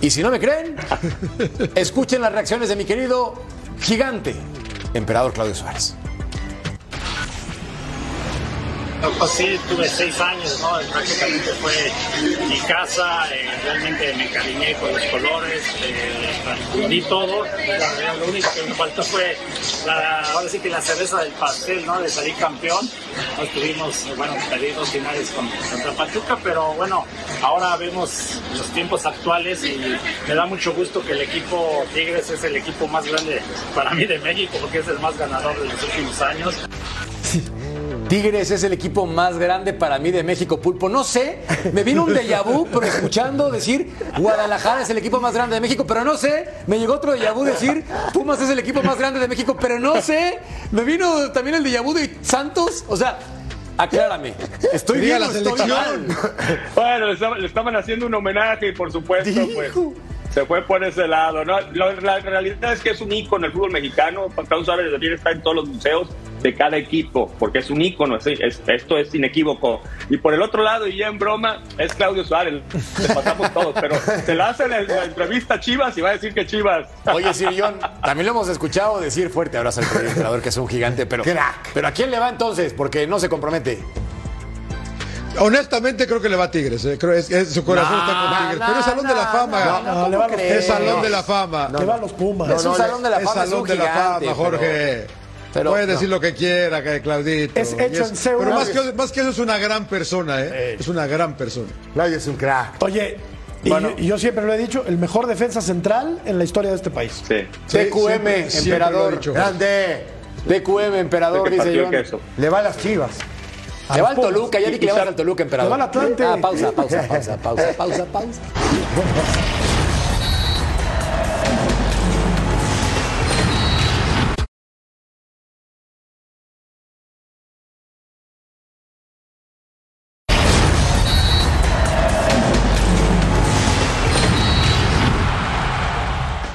[0.00, 0.76] Y si no me creen,
[1.74, 3.34] escuchen las reacciones de mi querido
[3.80, 4.36] gigante,
[4.94, 5.96] emperador Claudio Suárez.
[9.00, 10.72] Pues sí, tuve seis años, ¿no?
[10.92, 11.72] Prácticamente fue
[12.48, 17.44] mi casa, eh, realmente me encariñé con los colores, eh, vi todo.
[17.44, 19.38] La lo único que me faltó fue,
[19.86, 21.98] la, ahora sí que la cereza del pastel, ¿no?
[22.00, 22.90] De salir campeón.
[23.38, 27.06] No estuvimos, eh, bueno, perdí dos finales con, contra Pachuca, pero bueno,
[27.40, 29.80] ahora vemos los tiempos actuales y
[30.28, 33.40] me da mucho gusto que el equipo Tigres es el equipo más grande
[33.74, 36.54] para mí de México, porque es el más ganador de los últimos años.
[38.10, 40.88] Tigres es el equipo más grande para mí de México, Pulpo.
[40.88, 41.38] No sé,
[41.72, 43.88] me vino un déjà vu, pero escuchando decir
[44.18, 46.48] Guadalajara es el equipo más grande de México, pero no sé.
[46.66, 49.78] Me llegó otro déjà vu decir Pumas es el equipo más grande de México, pero
[49.78, 50.40] no sé.
[50.72, 52.84] Me vino también el déjà vu de Santos.
[52.88, 53.16] O sea,
[53.78, 54.34] aclárame.
[54.72, 56.06] Estoy Diga bien, la estoy selección.
[56.08, 56.16] mal.
[56.74, 59.72] Bueno, le estaban, le estaban haciendo un homenaje y por supuesto, pues
[60.34, 61.44] se fue por ese lado.
[61.44, 61.60] ¿no?
[61.60, 64.26] La, la realidad es que es un ícono en el fútbol mexicano.
[64.48, 66.08] También está en todos los museos.
[66.42, 69.80] De cada equipo, porque es un ícono, es- es- esto es inequívoco.
[70.08, 72.62] Y por el otro lado, y ya en broma, es Claudio Suárez,
[73.00, 76.12] le pasamos todos, pero se la hace en la entrevista a Chivas y va a
[76.12, 76.88] decir que Chivas.
[77.12, 80.56] Oye, Sir John, también lo hemos escuchado decir fuerte abrazo al Rey emperador, que es
[80.56, 81.22] un gigante, pero.
[81.74, 82.72] Pero ¿a quién le va entonces?
[82.72, 83.82] Porque no se compromete.
[85.38, 86.98] Honestamente creo que le va a Tigres, eh.
[86.98, 89.24] Creo es, es- su corazón No, está con Tigres, no, pero es Salón de la
[89.24, 89.64] no, Fama.
[89.64, 91.68] no, no, le va a los es Salón de la Fama.
[91.78, 92.50] Le va a los Pumas.
[92.50, 94.58] Es un Salón de la Fama, Es es Salón un de la gigante, Fama, Jorge.
[95.06, 95.19] pero-
[95.52, 95.92] Puede no.
[95.92, 97.58] decir lo que quiera, que Claudito.
[97.58, 98.44] Es hecho en Seúl.
[98.44, 100.76] Pero más que, más que eso es una gran persona, ¿eh?
[100.78, 101.68] Es una gran persona.
[101.92, 102.82] Claudio es un crack.
[102.82, 103.16] Oye,
[103.64, 106.70] y, yo, y yo siempre lo he dicho, el mejor defensa central en la historia
[106.70, 107.22] de este país.
[107.26, 107.46] Sí.
[107.68, 109.20] TQM, emperador.
[109.32, 110.04] Grande.
[110.48, 112.20] TQM, emperador, dice queso.
[112.38, 113.10] Le va a las chivas.
[113.94, 115.72] Le va al Toluca, ya vi que le vas al Toluca, emperador.
[115.72, 116.24] Le va al Atlante.
[116.24, 118.40] Ah, pausa, pausa, pausa, pausa, pausa, pausa.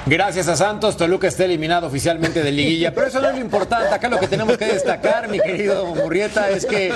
[0.08, 3.92] Gracias a Santos, Toluca está eliminado oficialmente de liguilla, pero eso no es lo importante.
[3.92, 6.94] Acá lo que tenemos que destacar, mi querido Murrieta, es que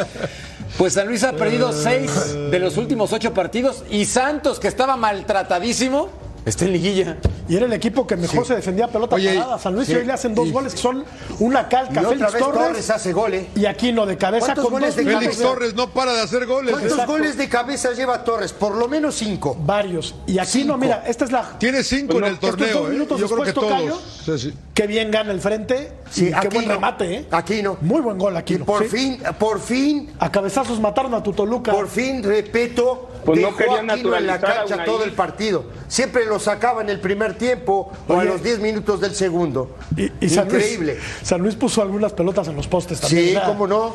[0.79, 2.13] pues San Luis ha perdido seis
[2.53, 6.09] de los últimos ocho partidos y Santos, que estaba maltratadísimo,
[6.45, 7.17] está en liguilla.
[7.49, 9.59] Y era el equipo que mejor se defendía a pelota Oye, parada.
[9.59, 9.93] San Luis sí.
[9.93, 11.05] y hoy le hacen dos Y- goles que son
[11.41, 11.95] una calca.
[12.01, 13.47] Y otra Félix vez Torres, Torres hace goles.
[13.57, 16.47] y Aquino de cabeza ¿Cuántos con goles dos de Félix Torres no para de hacer
[16.47, 16.71] goles.
[16.73, 17.13] ¿Cuántos Exacto.
[17.13, 18.53] goles de cabeza lleva Torres?
[18.53, 19.57] Por lo menos cinco.
[19.61, 20.15] Varios.
[20.27, 20.79] Y Aquino, Cinco.
[20.79, 21.59] mira, esta es la.
[21.59, 23.07] Tiene cinco en el torneo, ¿eh?
[23.19, 24.01] Yo creo que todos.
[24.25, 24.55] Sí, sí.
[24.75, 25.93] Qué bien gana el frente.
[26.11, 27.27] Sí, y qué buen remate, ¿eh?
[27.31, 27.77] Aquino.
[27.83, 28.65] Muy buen gol, Y Aquino.
[28.65, 31.73] por fin, por fin, A cabezazos mataron a tu Toluca.
[31.73, 35.65] por fin, repito, Pues no querían a Aquino en la a cancha todo el partido.
[35.89, 39.77] Siempre lo sacaba en el primer tiempo o a los 10 minutos del segundo.
[39.97, 40.99] Y, y San Luis- Increíble.
[41.23, 43.35] San Luis puso algunas pelotas en los postes también.
[43.35, 43.95] Sí, cómo no.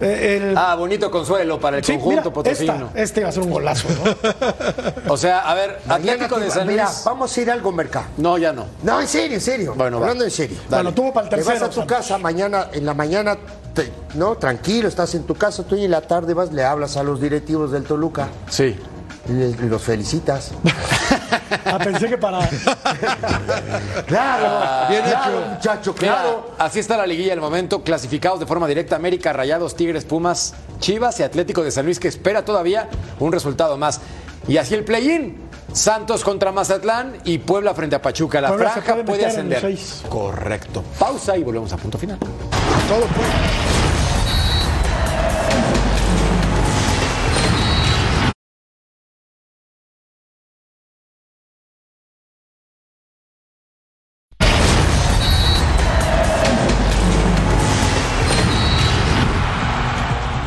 [0.00, 2.74] eh, el- Ah, bonito consuelo para el sí, conjunto mira, potosino.
[2.88, 4.32] esta, este iba a ser un golazo, ¿no?
[5.12, 7.02] O sea, a ver, Atlético de San mira, Luis.
[7.04, 8.06] vamos a ir a algo mercado.
[8.16, 8.66] No, ya no.
[8.82, 9.74] No, en serio, en serio.
[9.76, 10.06] Bueno, va.
[10.06, 10.56] Hablando en serio.
[10.68, 10.82] Dale.
[10.84, 11.66] Bueno, tuvo para el Te vas tercero.
[11.66, 11.96] a tu Santos.
[11.98, 13.36] casa mañana, en la mañana,
[13.74, 16.96] te- no, tranquilo, estás en tu casa, tú y en la tarde vas, le hablas
[16.96, 18.76] a los directivos del Toluca Sí.
[19.28, 20.52] y, les- los felicitas.
[21.66, 22.40] Ah, pensé que para.
[24.06, 25.48] Claro, Bien claro, hecho.
[25.54, 26.50] muchacho, Mira, claro.
[26.58, 31.20] así está la liguilla al momento, clasificados de forma directa América, Rayados, Tigres, Pumas, Chivas
[31.20, 32.88] y Atlético de San Luis que espera todavía
[33.20, 34.00] un resultado más.
[34.48, 35.36] Y así el play-in,
[35.72, 38.40] Santos contra Mazatlán y Puebla frente a Pachuca.
[38.40, 39.60] La Puebla franja puede puede, ascender.
[39.60, 40.02] seis.
[40.08, 40.82] Correcto.
[40.98, 42.18] Pausa y volvemos a punto final.
[42.88, 43.64] Todo puede.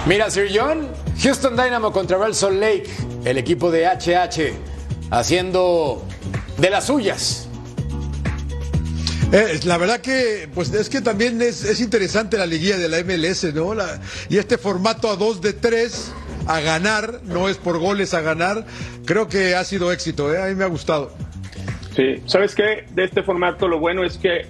[0.07, 0.87] Mira, Sir John,
[1.21, 2.85] Houston Dynamo contra Salt Lake,
[3.25, 4.53] el equipo de HH,
[5.11, 6.01] haciendo
[6.57, 7.46] de las suyas.
[9.33, 12.99] Eh, la verdad que, pues es que también es, es interesante la liguilla de la
[13.03, 13.73] MLS, ¿no?
[13.73, 13.99] La-
[14.29, 16.13] y este formato a dos de tres
[16.47, 18.65] a ganar, no es por goles a ganar,
[19.05, 20.41] creo que ha sido éxito, ¿eh?
[20.41, 21.11] A mí me ha gustado.
[21.93, 22.85] Sí, ¿sabes qué?
[22.91, 24.45] De este formato lo bueno es que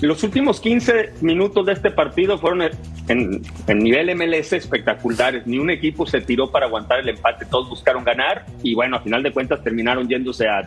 [0.00, 2.62] los últimos 15 minutos de este partido fueron
[3.08, 5.46] en, nivel MLS espectaculares.
[5.46, 9.00] Ni un equipo se tiró para aguantar el empate, todos buscaron ganar y bueno, a
[9.00, 10.62] final de cuentas terminaron yéndose a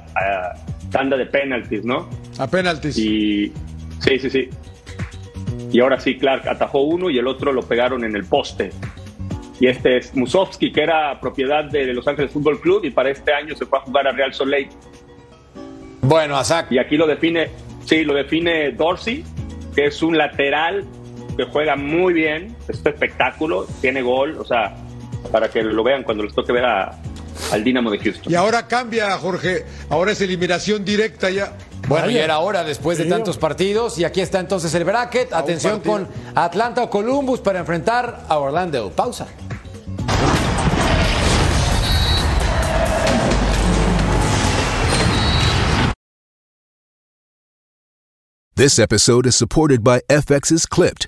[0.92, 2.10] tanda de penaltis, ¿no?
[2.38, 2.98] A penaltis.
[2.98, 3.52] Y
[4.00, 4.50] sí, sí, sí.
[5.72, 8.72] Y ahora sí, Clark atajó uno y el otro lo pegaron en el poste.
[9.60, 13.34] Y este es Musovski, que era propiedad de Los Ángeles Fútbol Club y para este
[13.34, 14.70] año se fue a jugar a Real Salt Lake.
[16.02, 16.72] Bueno, Azak.
[16.72, 17.50] Y aquí lo define,
[17.86, 19.24] sí, lo define Dorsey,
[19.76, 20.84] que es un lateral
[21.38, 24.76] que juega muy bien, es un espectáculo, tiene gol, o sea,
[25.32, 27.00] para que lo vean cuando les toque ver a-
[27.52, 28.32] al Dinamo de Houston.
[28.32, 31.54] Y ahora cambia, Jorge, ahora es eliminación directa ya.
[31.88, 32.24] Bueno, y Vaya.
[32.24, 33.98] era hora después de tantos partidos.
[33.98, 35.34] Y aquí está entonces el bracket.
[35.34, 38.92] Atención con Atlanta o Columbus para enfrentar a Orlando.
[38.92, 39.28] Pausa.
[48.56, 51.08] This episode is supported by FX's Clipped,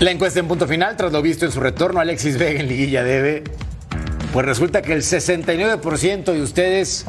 [0.00, 3.02] La encuesta en punto final, tras lo visto en su retorno, Alexis Vega en liguilla
[3.02, 3.42] debe.
[4.32, 7.04] Pues resulta que el 69% de ustedes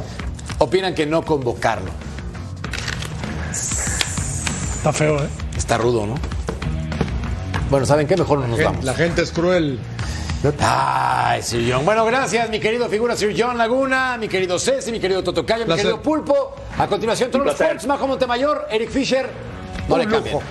[0.57, 1.91] opinan que no convocarlo.
[3.51, 5.27] Está feo, ¿eh?
[5.55, 6.15] Está rudo, ¿no?
[7.69, 8.17] Bueno, ¿saben qué?
[8.17, 8.83] Mejor no nos vamos.
[8.83, 9.79] La gente es cruel.
[10.59, 11.85] Ay, Sir John.
[11.85, 15.75] Bueno, gracias, mi querido figura Sir John Laguna, mi querido Ceci, mi querido Totocayo, mi
[15.75, 16.55] querido Pulpo.
[16.77, 17.59] A continuación, todos los.
[17.59, 19.27] Sports, Majo Montemayor, Eric Fisher.
[19.87, 20.33] No Un le cambien.
[20.35, 20.45] lujo.